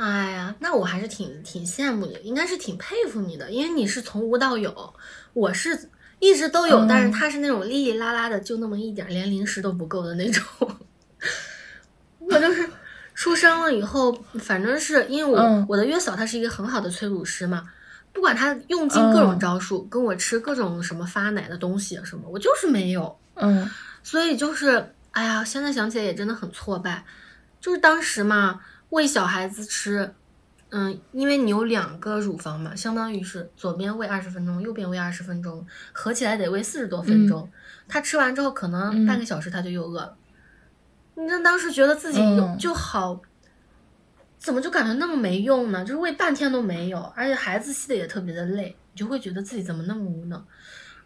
[0.00, 4.94] 哎呀，那我还是挺挺羡慕你，应该是挺佩服你的，因为你是从无到有，
[5.34, 5.90] 我是
[6.20, 10.42] 一直都有，嗯但是他是那种哩哩啦啦的，就那么一点儿，连零食都不够的那种。
[12.18, 12.66] 我就是
[13.14, 17.68] 出生了以后，反正是因为我、嗯我的月嫂她是一个很好的催乳师嘛，
[18.14, 23.18] 不管她用尽各种嗯招数、跟我吃各种什么发奶的东西啊什么，我就是没有。
[23.34, 23.68] 嗯
[24.02, 27.04] 所以就是，哎呀，现在想起来也真的很挫败。
[27.60, 28.60] 就是当时嘛，
[28.90, 30.14] 喂小孩子吃，
[30.70, 37.50] 嗯，因为你有两个乳房嘛，相当于是左边喂二十分钟，右边喂二十分钟，合起来得喂四十多分钟。
[37.88, 40.16] 他吃完之后，可能嗯半个小时他就又饿了。
[41.14, 43.20] 你那当时觉得自己有、嗯就好，
[44.38, 45.84] 怎么就感觉那么没用呢？
[45.84, 50.44] 就是喂半天都没有，而且孩子吸的也特别的累，你就会觉得自己怎么那么无能。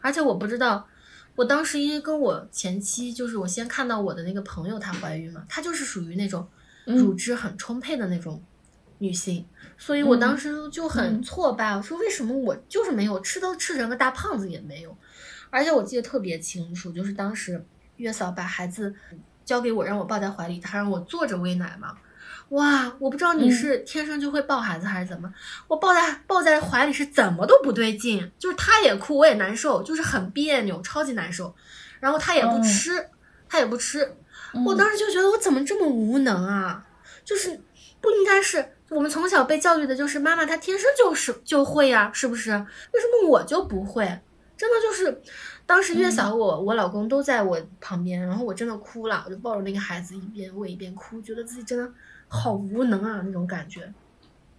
[0.01, 0.87] 而且我不知道，
[1.35, 6.49] 我当时因为跟我前妻，就是我先看到我的那个朋友她怀孕嘛，她就是属于那种嗯
[6.85, 8.43] 乳汁很充沛的那种
[8.99, 14.97] 女性，所以我当时就很嗯挫败，我说为什么我就是没有吃都吃成个大胖子也没有，
[15.51, 17.65] 而且我记得特别清楚，就是当时
[17.97, 18.95] 月嫂把孩子
[19.45, 21.97] 交给我，让我抱在怀里，她让我坐着喂奶嘛。
[22.51, 23.53] 哇，我不知道你嗯。
[23.53, 25.33] 是天生就会抱孩子还是怎么，
[25.67, 31.55] 我抱在抱在怀里是怎么都不对劲，就是他也哭，我也难受，就是很别扭，超级难受。
[32.01, 33.09] 然后他也不嗯吃，
[33.49, 34.17] 他也不吃，嗯
[34.65, 36.87] 我当时就觉得我怎么这么无能啊？
[37.25, 37.61] 就是
[38.01, 42.51] 不应该是我们从小被教育的就是妈妈她天生就是就会呀、是不是？
[42.51, 44.05] 为什么我就不会？
[44.57, 45.21] 真的就是，
[45.67, 51.91] 当时月嫂我、我老公都在我旁边，然后我真的哭了，我就抱着那个孩子一边喂一边哭，觉得自己真的
[52.29, 53.93] 好无能啊那种感觉。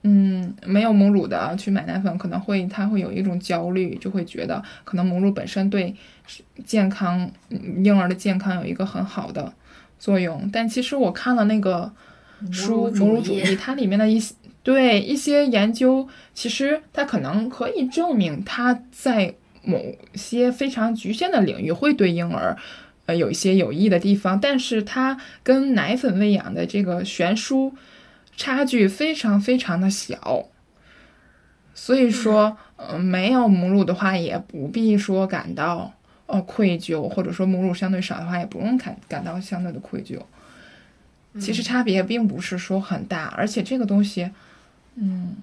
[0.04, 5.96] 嗯，没有母乳的去买奶粉，可能会他会有一种焦虑，就会觉得可能母乳本身对
[6.66, 9.52] 健康嗯婴儿的健康有一个很好的
[9.98, 10.50] 作用。
[10.52, 11.92] 但其实我看了那个
[12.52, 19.80] 书《母乳主义》，它里面的一些 对一些研究，其实它可能可以证明它在某
[20.16, 22.58] 些非常局限的领域会对婴儿。
[23.08, 27.76] 呃，有一些有益的地方，但是它跟奶粉喂养的这个悬殊
[28.36, 30.48] 差距非常非常的小，
[31.76, 35.94] 所以说，呃，没有母乳的话，也不必说感到
[36.28, 40.20] 呃愧疚，或者说母乳相对少的话，也不用感感到相对的愧疚。
[41.40, 44.32] 其实差别并不是说很大，而且这个东西，
[44.96, 45.36] 嗯，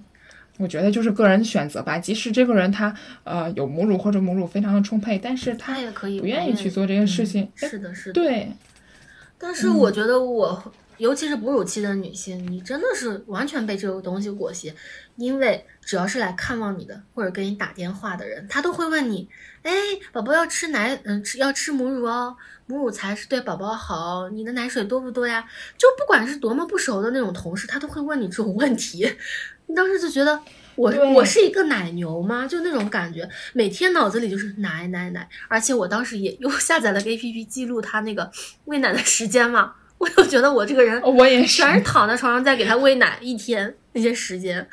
[0.57, 1.99] 我觉得就是个人选择吧。
[1.99, 2.91] 即使这个人他
[3.23, 7.43] 呃有母乳或者母乳非常的充沛，但是他他也可以不愿意去做这件事情。
[7.43, 8.13] 嗯是的，是的。
[8.13, 8.51] 对，
[9.37, 14.73] 但是我觉得我，尤其是哺乳期的女性，你真的是完全被这个东西裹挟，
[15.15, 19.27] 因为只要是来看望你的或者给你打电话的人，他都会问你，
[19.63, 19.71] 哎，
[20.11, 22.35] 宝宝要吃奶，嗯，吃要吃母乳哦，
[22.65, 25.43] 母乳才是对宝宝好，你的奶水多不多呀？
[25.77, 29.09] 就不管是多么不熟的那种同事，他都会问你这种问题，
[29.67, 30.39] 你当时就觉得。
[30.75, 32.47] 我我是一个奶牛吗？
[32.47, 38.31] 就那种感觉，每天脑子里就是奶奶奶，而且我当时也又下载了个 A P P 记录他那个
[38.65, 44.67] 喂奶的时间嘛，我就觉得我这个人我也是全是躺在床上在给他喂奶一天那些时间。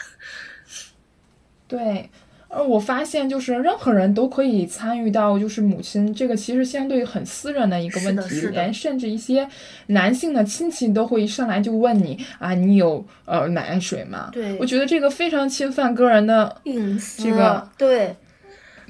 [1.69, 2.11] 对，
[2.49, 9.49] 而我发现就是任何人都可以参与到，就是母亲这个其实相对很私人的一个问题，连甚至一些
[9.87, 14.31] 男性的亲戚都会一上来就问你啊，你有呃奶水吗？
[14.33, 18.17] 对我觉得这个非常侵犯个人的，隐私这个对，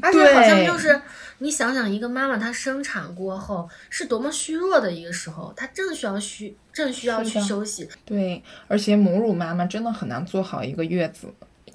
[0.01, 0.99] 而且好像就是
[1.43, 7.89] 你想想，一个妈妈她生产过后是多么虚弱的一个时候，她正需要需正需要去休息。
[8.05, 11.27] 对，而且母乳妈妈真的很难做好一个月子。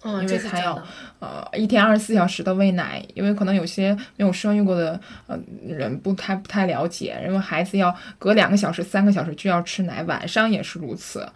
[0.03, 0.81] 嗯，因这为她要。
[1.19, 5.35] 呃，一天二十四小时的喂奶，因为可能有些没有生育过的呃
[5.67, 11.27] 人不太不太了解，因为孩子要隔两个小时、三个小时就要吃奶，晚上也是如此，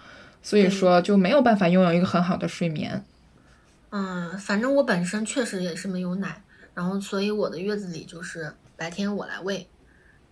[0.44, 3.04] 所以说就没有办法拥有一个很好的睡眠。
[3.90, 6.44] 嗯，反正我本身确实也是没有奶，
[6.80, 9.68] 然后所以我的月子里就是白天我来喂，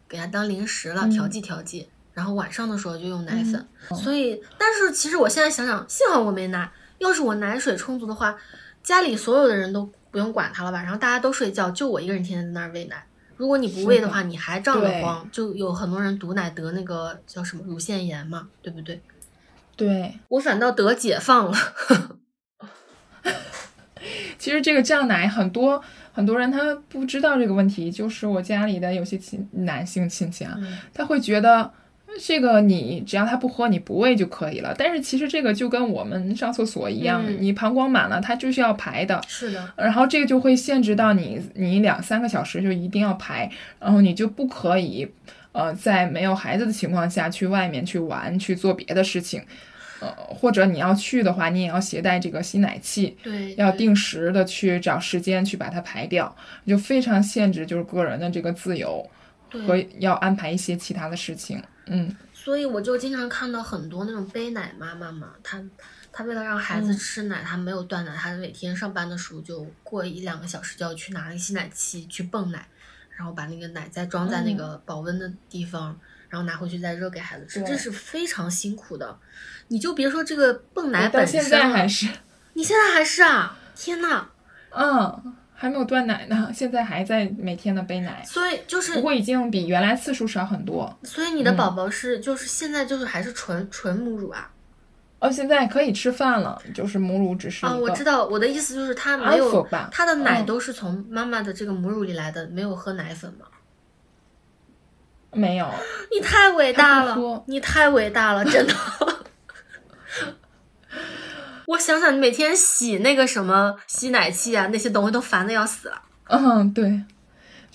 [0.08, 3.68] 给他当零食了，嗯调剂调剂，然后晚上的时候就用奶粉。
[3.98, 8.38] 所以，但是其实我现在想想，幸好我没奶，要是我奶水充足的话，
[8.82, 13.06] 家里所有的人都不用管他了吧，然后大家都睡觉，就我一个人天天在那儿喂奶。
[13.36, 19.02] 如果你不喂的话，你还胀得慌，就有很多人堵奶得那个叫什么乳腺炎嘛，对不对？
[19.76, 21.58] 对，我反倒得解放了。
[24.39, 25.84] 其实这个胀奶很多
[26.18, 31.72] 很多人他不知道这个问题，就是我家里的有些亲男性亲戚啊，嗯他会觉得
[32.20, 34.74] 这个你只要他不喝，你不喂就可以了。
[34.76, 39.22] 但是其实这个就跟我们上厕所一样，嗯你膀胱满了，它就是要排的。
[39.28, 43.47] 是的，然后这个就会限制到你，你两三个小时就一定要排，
[43.80, 45.07] 然后你就不可以，
[45.51, 49.43] 呃，在没有孩子的情况下去外面去玩，去做别的事情，
[50.00, 56.36] 呃，或者你要去的话，你也要携带这个吸奶器，对，要定时的去找时间去把它排掉，
[56.66, 59.08] 就非常限制就是个人的这个自由
[59.52, 61.62] 和对要安排一些其他的事情。
[61.88, 62.16] 嗯。
[62.34, 65.62] 所以我就经常看到很多那种背奶妈妈嘛，她
[66.14, 72.66] 她为了让孩子嗯吃奶，她没有断奶，她每天上班的时候就过一两个小时就要去拿那个吸奶器去泵奶，
[73.18, 74.58] 然后把那个奶再装在那嗯。
[74.58, 79.17] 个保温的地方，然后拿回去再热给孩子吃，这是非常辛苦的。
[79.69, 82.07] 你就别说这个泵奶我到本身了现在还，是，
[82.53, 83.57] 你现在还是啊？
[83.75, 84.25] 天呐！
[84.71, 90.97] 嗯，还没有断奶呢，现在还在每天的背奶，所以就是不过已经比原来次数少很多。
[91.03, 94.49] 所以你的嗯宝宝是、就是现在就是还是纯纯母乳啊？
[95.19, 103.45] 哦，现在可以吃饭了，就是母乳只是一啊，我知道，我的意思就是他没有他的奶嗯都是从妈妈的这个母乳里来的，没有喝奶粉吗？
[105.38, 105.69] 没有，
[106.11, 108.73] 你太伟大了你太伟大了，真的。
[111.67, 116.01] 我想想，你每天洗那个什么吸奶器啊，那些东西都烦的要死了。
[116.29, 117.01] 嗯，对，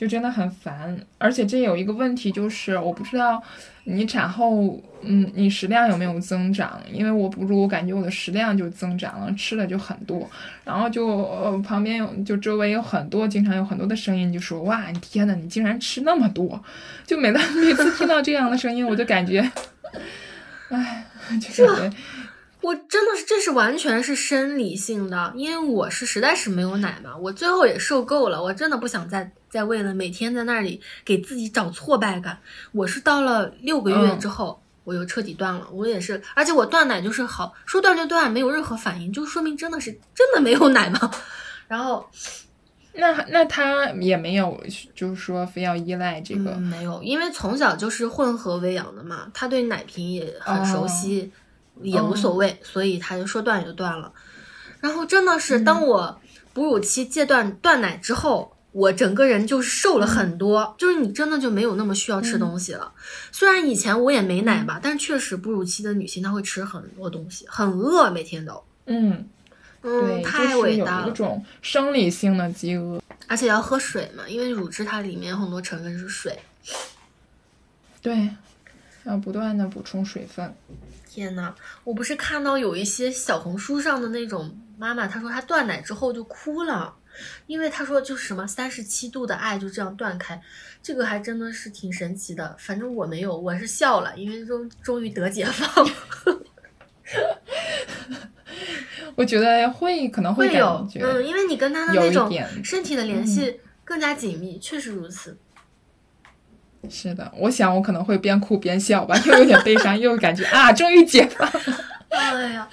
[0.03, 0.99] 就真的很烦。
[1.17, 3.41] 而且这有一个问题，就是我不知道
[3.85, 6.81] 你产后，嗯，你食量有没有增长？
[6.93, 10.29] 因为我哺乳，我感觉我的食量就增长了，吃的就很多。
[10.65, 16.61] 然后就呃旁边有，就周围有很多，经常有很多的声音，就说哇，你天呐，你竟然吃那么多！
[17.07, 19.41] 就每当 每次听到这样的声音，我就感觉，
[20.71, 21.07] 唉，
[21.41, 21.97] 就感觉。
[22.61, 32.39] 我真的是，这是完全是生理性的，因为我是实在是没有奶嘛，我最后也受够了，我真的不想再再为了每天在那里给自己找挫败感。
[32.73, 40.99] 我是到了六个月嗯之后，我又彻底断了，我也是，而且我断奶就是好说断就断，没有任何反应，就说明真的是真的没有奶吗。
[41.69, 42.09] 然后
[42.95, 44.59] 那那他也没有，
[44.95, 51.31] 就是说非要依赖这个，嗯、没有，因为从小就是混合喂养的嘛，他对奶瓶也很熟悉，
[51.83, 54.11] 也无所谓，所以他就说断就断了。
[54.81, 56.19] 然后真的是，当我
[56.55, 62.93] 哺乳期戒断断奶之后，我整个人就是瘦了很多，就是你真的就没有那么需要吃东西了。
[63.31, 68.65] 虽然以前我也没奶吧，但确实哺乳期的女性她会吃很多东西，很饿，每天都。
[68.87, 69.29] 嗯，
[69.83, 71.09] 嗯，对，太就是有伟大了。
[71.09, 73.03] 一种生理性的饥饿。
[73.29, 76.39] 而且要喝水嘛，因为乳汁它里面很多成分是水。
[78.01, 78.31] 对，
[79.05, 80.55] 要不断的补充水分。
[81.09, 81.55] 天呐，
[81.85, 86.95] 我不是看到有一些小红书上的那种妈妈，她说她断奶之后就哭了，
[87.47, 90.41] 因为他说就是什么三十七度的爱就这样断开，
[90.83, 92.57] 这个还真的是挺神奇的。
[92.59, 95.89] 反正我没有，我是笑了，因为终终于得解放。
[99.15, 102.31] 我觉得会可能会有嗯，因为你跟他的那种
[102.65, 105.37] 身体的联系更加紧密，确实如此。
[106.91, 111.61] 是的，我想我可能会边哭边笑吧， 又有点悲伤，又感觉啊，终于解放了。
[112.09, 112.69] 哎呀，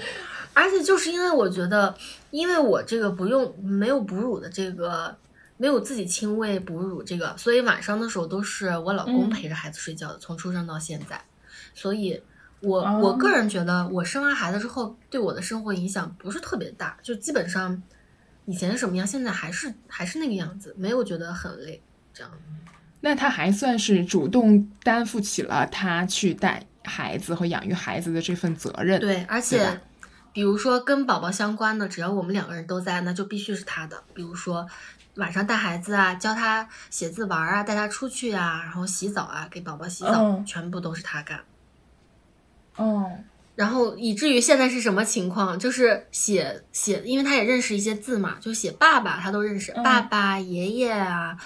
[0.54, 1.94] 而且就是因为我觉得，
[2.32, 5.18] 因为我这个不用没有哺乳的这个，
[5.58, 11.22] 没有自己亲喂哺乳这个，所以晚上的时候都是我老公嗯陪着孩子睡觉的，从出生到现在。
[11.74, 12.22] 所以
[12.62, 17.82] 我，哦我个人觉得，我生完孩子之后对我的生活影响不是特别大，就基本上
[18.46, 21.82] 以前是什么样，现在还是还是那个样子，没有觉得很累。
[22.14, 22.32] 这样，
[23.02, 29.00] 那他还算是主动担负起了他去带孩子和养育孩子的这份责任。
[29.00, 29.82] 对，而且吧
[30.40, 34.02] 比如说跟宝宝相关的，只要我们两个人都在，那就必须是他的。
[34.14, 34.66] 比如说
[35.16, 41.42] 晚上带孩子啊，教他写字玩啊，带他出去啊，然后洗澡啊，给宝宝洗澡，嗯全部都是他干。
[42.78, 43.26] 嗯，
[43.56, 45.60] 然后以至于现在是什么情况？
[45.60, 51.38] 就是写写，因为他也认识一些字嘛，就写爸爸他都认识，嗯爸爸、爷爷啊。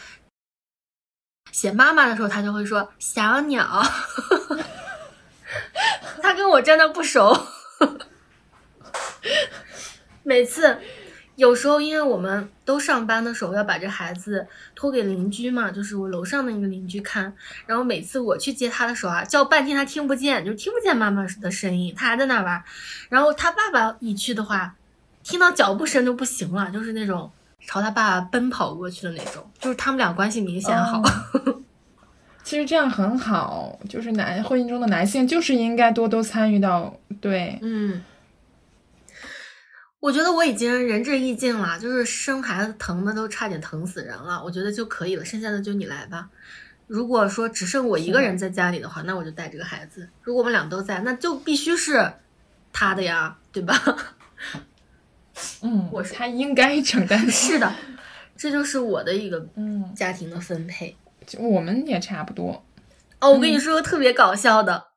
[1.51, 3.81] 写妈妈的时候，他就会说小鸟。
[6.21, 7.47] 他跟我真的不熟。
[10.23, 10.77] 每次，
[11.35, 17.33] 有时候因为我们都上班的时候要把这孩子托给邻居嘛，就是我楼上的一个邻居看。
[17.65, 22.63] 然后每次我去接他的时候啊，叫半天他听不见，就听不见妈妈的声音，他还在那玩。
[23.09, 24.75] 然后他爸爸一去的话，
[25.23, 27.29] 听到脚步声就不行了，就是那种
[27.65, 30.99] 朝他爸爸奔跑过去的那种，就是他们俩关系明显好。
[30.99, 31.59] 哦
[32.43, 38.01] 其实这样很好，就是男婚姻中的男性就是应该多多参与到对，嗯，
[40.03, 46.29] 我觉得我已经仁至义尽了，就是生孩子疼的都差点疼死人了，我觉得就可以了，剩下的就你来吧。
[46.87, 52.11] 如果说只剩我一个人在家里的话，那我就带这个孩子；如果我们俩都在，那就必须是
[52.73, 53.81] 他的呀，对吧？
[55.63, 57.17] 嗯，我是他应该承担。
[57.31, 57.73] 是的，
[58.35, 60.97] 这就是我的一个嗯，家庭的分配。
[61.25, 62.65] 就我们也差不多。
[63.21, 64.87] 哦，我跟你说个特别搞笑的，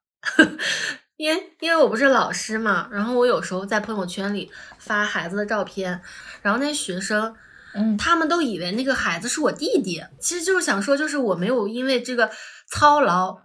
[1.17, 6.01] 因为因为我不是老师嘛，然后我有时候在朋友圈里发孩子的照片，
[6.43, 7.35] 然后那些学生
[7.75, 12.31] 嗯，他们都以为那个孩子是我弟弟，其实就是想说，就是我没有因为这个
[12.71, 13.39] 操劳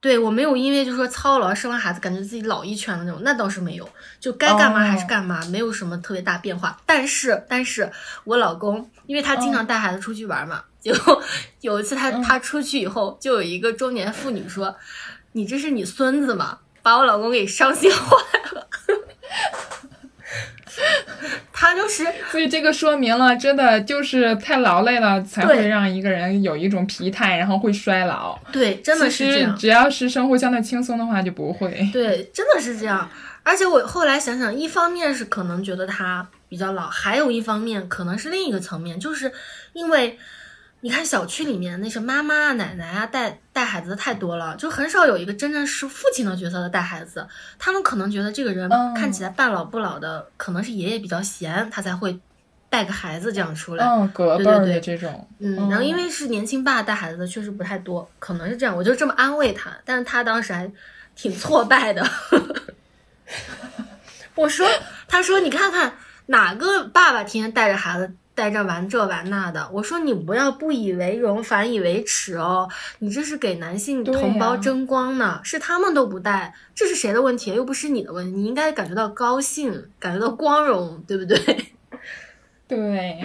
[0.00, 3.86] 对我没有因为就说操劳生完孩子感觉自己老一圈的那种，那倒是没有，
[4.18, 6.78] 就该干嘛还是干嘛，没有什么特别大变化。
[6.86, 7.90] 但是，但是
[8.24, 10.94] 我老公因为他经常带孩子出去玩嘛，就
[11.60, 14.74] 有一次他他出去以后，就有一个中年妇女说
[15.32, 16.58] ：“你这是你孙子吗？”
[16.90, 18.16] 把我老公给伤心坏
[18.50, 18.66] 了。
[21.52, 28.36] 他就是，所以这个说明了，真的就是太劳累了，才会让一个人有一种疲态，然后会衰老。
[28.50, 29.56] 对，真的是这样。
[29.56, 31.88] 只要是生活相对轻松的话，就不会。
[31.92, 33.08] 对，真的是这样。
[33.44, 39.30] 而且我后来想想，一方面是可能觉得他比较老，还有一方面可能是另一个层面，就是
[39.74, 40.18] 因为
[40.82, 47.26] 你看小区里面那些妈妈啊、奶奶啊带带孩子的太多了，就很少有一个真正是父亲的角色的带孩子。
[47.58, 52.18] 他们可能觉得这个人嗯看起来半老不老的，可能是爷爷比较闲，他才会
[52.70, 53.84] 带个孩子这样出来。
[53.84, 60.70] 嗯，隔辈儿对对对的这种，嗯，然后因为是年轻爸带孩子的确实不太多，可能是这样，我就这么安慰他，但是他当时还
[61.14, 62.08] 挺挫败的。
[64.34, 64.66] 我说，
[65.06, 65.92] 他说你看看
[66.26, 68.10] 哪个爸爸天天带着孩子
[68.40, 72.66] 带着玩这玩那的，我说你不要不以为荣反以为耻哦，
[73.00, 77.52] 你这是给男性同胞争光呢，是他们都不带，这是谁的问题？
[77.52, 81.36] 又不是你的问题，你应该感觉到高兴，感觉到光荣，对不对？
[82.66, 83.22] 对，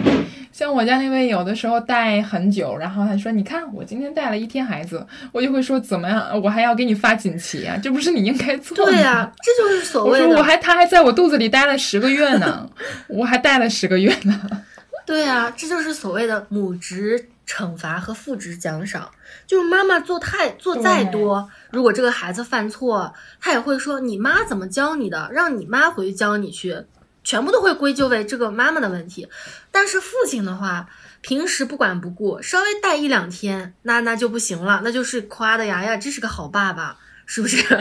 [0.52, 12.68] 像我家那位有的时候带很久，然后他说：“你看我今天带了一天孩子，我就会说怎么样，我还要给你发锦旗啊，这不是你应该做的吗？”对呀、这就是所我说谓的我还他还在我肚子里待了十个月呢，
[13.08, 14.62] 我还带了十个月呢。
[15.06, 19.08] 对啊，这就是所谓的母职惩罚和父职奖赏。
[19.46, 26.84] 就是妈妈做太做再多，如果这个孩子犯错，他也会说你妈怎么教你的，让你妈回去教你去，
[27.22, 29.28] 全部都会归咎为这个妈妈的问题。
[29.70, 30.88] 但是父亲的话，
[31.20, 36.96] 平时不管不顾，稍微带一两天，那那就不行了，那就是夸的呀呀，这是个好爸爸，
[37.26, 37.80] 是不是？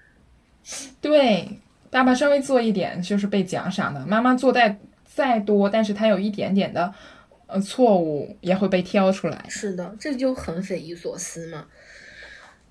[1.00, 4.78] 对，爸爸稍微做一点就是被奖赏的，妈妈做再
[5.18, 6.94] 再多，但是他有一点点的
[7.48, 9.44] 呃错误也会被挑出来。
[9.48, 11.66] 是的，这就很匪夷所思嘛。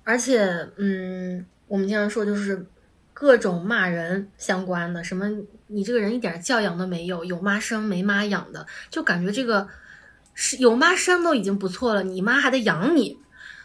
[0.02, 2.66] 而且，嗯，我们经常说就是
[3.12, 5.30] 各种骂人相关的，什么
[5.66, 9.68] 你这个人一点教养都没有，有妈生没妈养的，就感觉这个
[10.32, 13.18] 是有妈生都已经不错了，你妈还得养你，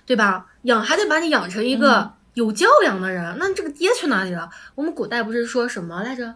[0.05, 0.51] 对吧？
[0.63, 4.49] 养还得把你养成一个有教养的人，那这个爹去哪里了？
[4.75, 6.35] 我们古代不是说什么来着？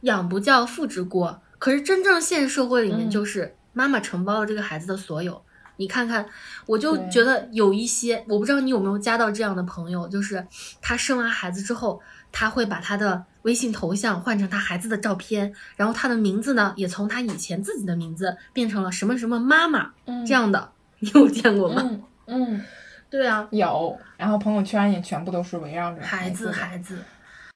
[0.00, 1.42] 养不教，父之过。
[1.58, 5.42] 可是真正现实社会里面，嗯就是妈妈承包了这个孩子的所有。
[5.78, 6.24] 你看看，
[6.64, 10.46] 我就觉得有一些，我不知道你有没有加到这样的朋友，就是
[10.80, 12.00] 他生完孩子之后，
[12.32, 21.82] 他会把他的微信头像换成他孩子的照片，然后他的名字呢，也从他以前自己的名字变成了什么什么妈妈嗯这样的，你有见过吗？
[21.84, 22.64] 嗯嗯，
[23.10, 26.52] 对啊，有，然后朋友圈也全部都是围绕着孩子子。
[26.52, 26.96] 孩子，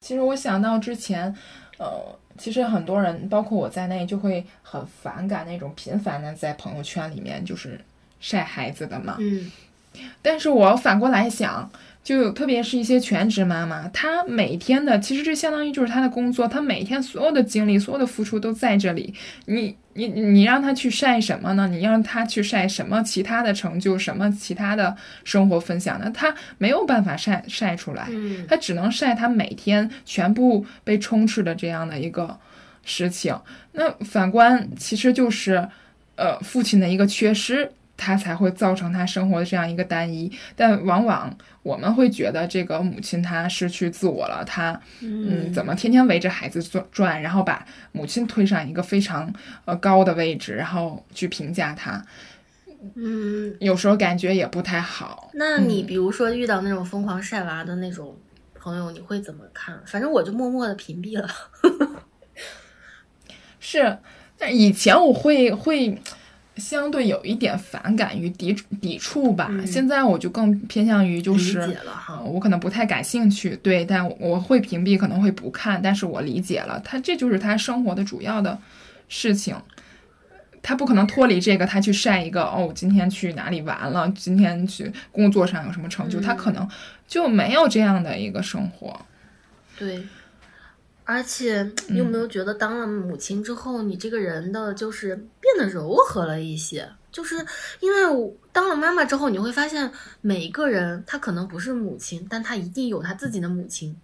[0.02, 1.34] 其实我想到之前，
[1.78, 1.88] 呃，
[2.40, 7.78] 其实很多人，包括我在内，就会很反感那种频繁的在朋友圈里面就是
[8.18, 9.16] 晒孩子的嘛。
[9.20, 9.52] 嗯
[10.22, 11.68] 但是我反过来想，
[12.04, 19.12] 就特别是一些全职妈妈，她每天的其实这相当于就是她的工作，她每天所有的精力、所有的付出都在这里。
[19.46, 21.66] 你你你让他去晒什么呢？
[21.66, 26.10] 你让他去晒什么其他的成就，什么其他的生活分享呢？
[26.14, 28.06] 他没有办法晒晒出来。
[28.10, 32.38] 嗯他只能晒他每天全部被充斥的这样的一个
[32.84, 33.36] 事情。
[33.72, 35.68] 那反观其实就是，
[36.16, 40.30] 呃，父亲的一个缺失，他才会造成他生活的这样一个单一。
[40.54, 49.32] 但往往我们会觉得这个母亲她失去自我了，她嗯怎么天天围着孩子转转，然后把母亲推上一个非常
[49.66, 52.02] 呃高的位置，然后去评价她，
[52.94, 55.30] 嗯，有时候感觉也不太好。
[55.34, 58.16] 那你比如说遇到那种疯狂晒娃的那种
[58.54, 59.78] 朋友，你会怎么看？
[59.86, 61.28] 反正我就默默的屏蔽了。
[63.60, 63.98] 是，
[64.38, 65.98] 但以前我会会
[66.60, 69.66] 相对有一点反感与抵抵触吧，嗯。
[69.66, 78.58] 现在我就更偏向于就理是解了哈呃我可能不太感兴趣，对，但我会屏蔽，可能会不看，但是我理解了，他这就是他生活的主要的
[79.08, 79.56] 事情。
[80.62, 86.36] 他不可能脱离这个，他去晒一个哦，今天去哪里玩了，今天去工作上有什么成就，他嗯。
[86.36, 86.68] 可能
[87.08, 89.00] 就没有这样的一个生活。
[89.78, 90.02] 对，
[91.12, 96.88] 而且你有没有觉得，当了母亲之后，你这个人的就是变得柔和了一些？
[97.10, 97.44] 就是
[97.80, 103.96] 因为我当了妈妈之后，你会发现每一个人他可能不是母亲，但他一定有他自己的母亲，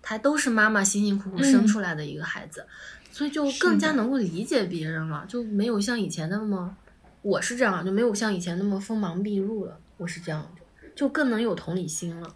[0.00, 2.64] 他都是妈妈辛辛苦苦生嗯出来的一个孩子，
[3.12, 6.74] 所以就更加能够理解别人了，就没有像以前那么，
[7.20, 9.78] 我是这样，就没有像以前那么锋芒毕露了。
[9.98, 10.50] 我是这样。
[10.96, 12.34] 就更能有同理心了。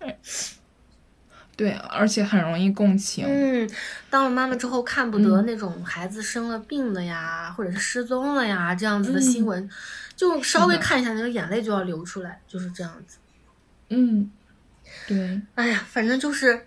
[1.59, 3.27] 对，而且很容易共情。
[3.27, 3.69] 嗯，
[4.09, 9.69] 当了妈妈之后，看不得那种孩子生了病了呀，或者是失踪了呀这样子的新闻，
[10.15, 13.19] 就稍微看一下，那个眼泪就要流出来，就是这样子。
[13.89, 14.31] 嗯，
[15.09, 15.43] 对。
[15.57, 16.65] 哎呀，反正就是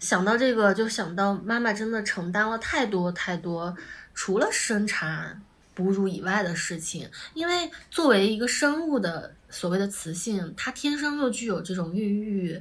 [0.00, 3.76] 想到这个，就想到妈妈真的承担了太多太多，
[4.12, 5.40] 除了生产、
[5.72, 7.08] 哺乳以外的事情。
[7.34, 12.60] 因为作为一个生物的所谓的雌性，它天生就具有这种孕育。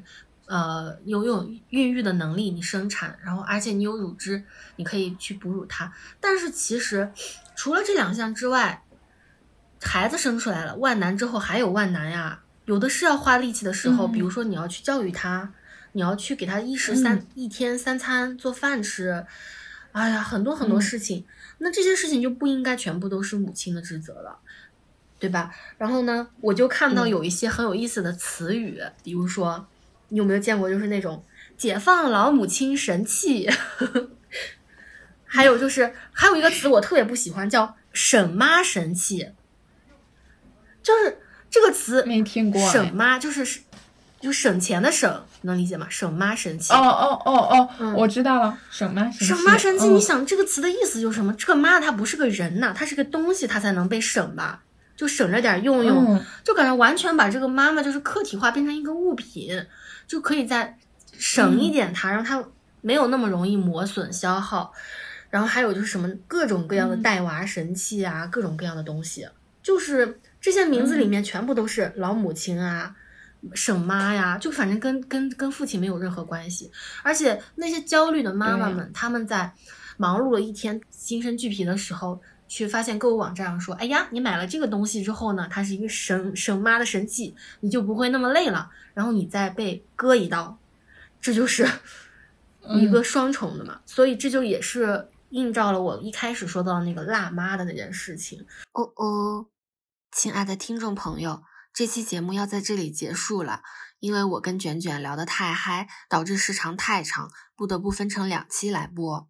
[0.49, 4.43] 呃，有有孕育的能力，你生产，然后而且你有乳汁，
[4.77, 5.93] 你可以去哺乳它。
[6.19, 7.11] 但是其实
[7.55, 8.84] 除了这两项之外，
[9.80, 12.41] 孩子生出来了，万难之后还有万难呀。
[12.65, 15.53] 有的是要花力气的时候，比如说你要去教育他，
[15.91, 19.27] 你要去给他一食三一天三餐做饭吃，
[19.91, 21.23] 哎呀，很多很多事情。
[21.59, 24.39] 那这些事情就不应该全部都是母亲的职责了，
[25.19, 25.53] 对吧？
[25.77, 29.67] 然后呢，我就看到有一些很有意思的词语，比如说。
[30.10, 31.23] 你有没有见过，就是那种
[31.57, 33.49] 解放老母亲神器？
[35.26, 39.30] 还有就是，还有一个词我特别不喜欢，叫省妈神器。
[40.81, 41.19] 就是
[41.52, 43.61] 这个词没听过，省妈就是
[44.19, 45.86] 就省钱的省，能理解吗？
[45.90, 46.73] 省妈神器。
[46.73, 49.26] 哦哦哦哦，我知道了，省妈神器。
[49.26, 51.31] 省妈神器，你想这个词的意思就是什么？
[51.34, 54.64] 这个妈她不是个人呐，她是个东西，她才能被省吧？
[54.95, 59.65] 就省着点用用，就感觉完全把这个妈妈就是客体化，变成一个物品。
[60.10, 60.77] 就可以再
[61.14, 62.44] 省一点它，让它
[62.81, 64.73] 没有那么容易磨损消耗。
[65.30, 69.27] 然后还有就是什么各种各样的带娃神器啊，各种各样的东西，
[69.61, 72.95] 就是这些名字里面全部都是老母亲啊、
[73.53, 76.72] 省妈呀，就反正跟跟跟父亲没有任何关系。
[77.03, 79.53] 而且那些焦虑的妈妈们，他们在
[79.98, 82.19] 忙碌了一天、心身俱疲的时候，
[82.49, 90.59] 去发现购物网站上说：“哎呀，你买了这个东西之后呢，它是一个省省妈的神器，你就不会那么累了。”然后你再被割一刀，
[91.21, 91.65] 这就是
[92.76, 98.45] 一个双重的嘛，所以这就也是映照了我一开始说到那个辣妈的那件事情。
[98.73, 99.45] 哦哦，
[100.11, 103.61] 亲爱的听众朋友，这期节目要在这里结束了，
[103.99, 109.30] 因为我跟卷卷聊得太嗨，导致时长太长，不得不分成两期来播。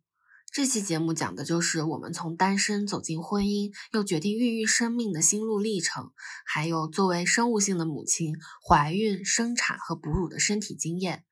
[0.52, 6.12] 这期节目讲的就是我们从单身走进婚姻，又决定孕育生命的心路历程，
[6.44, 8.36] 还有作为生物性的母亲
[8.68, 11.24] 怀孕、生产和哺乳的身体经验。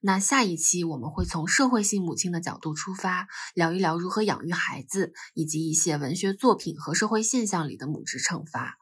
[0.00, 8.78] 那下一期我们会从社会性母亲的角度出发，聊一聊如何养育孩子，以及一些文学作品和社会现象里的母职惩罚。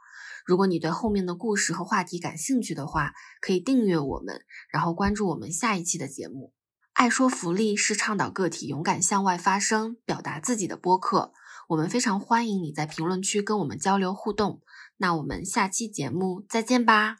[0.47, 4.41] 如果你对后面的故事和话题感兴趣的话，可以订阅我们，
[4.71, 6.55] 然后关注我们下一期的节目。
[7.01, 11.33] 爱说福利是倡导个体勇敢向外发声、表达自己的播客。
[11.69, 14.61] 我们非常欢迎你在评论区跟我们交流互动。
[14.99, 17.17] 那我们下期节目再见吧。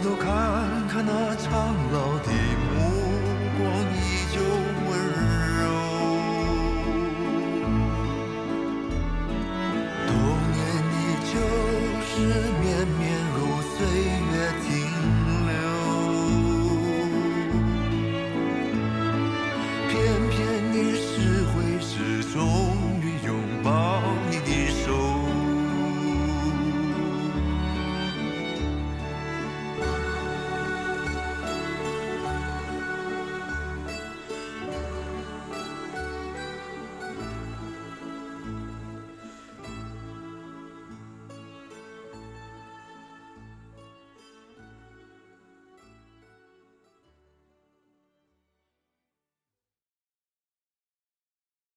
[0.00, 2.05] 头看看那苍老的。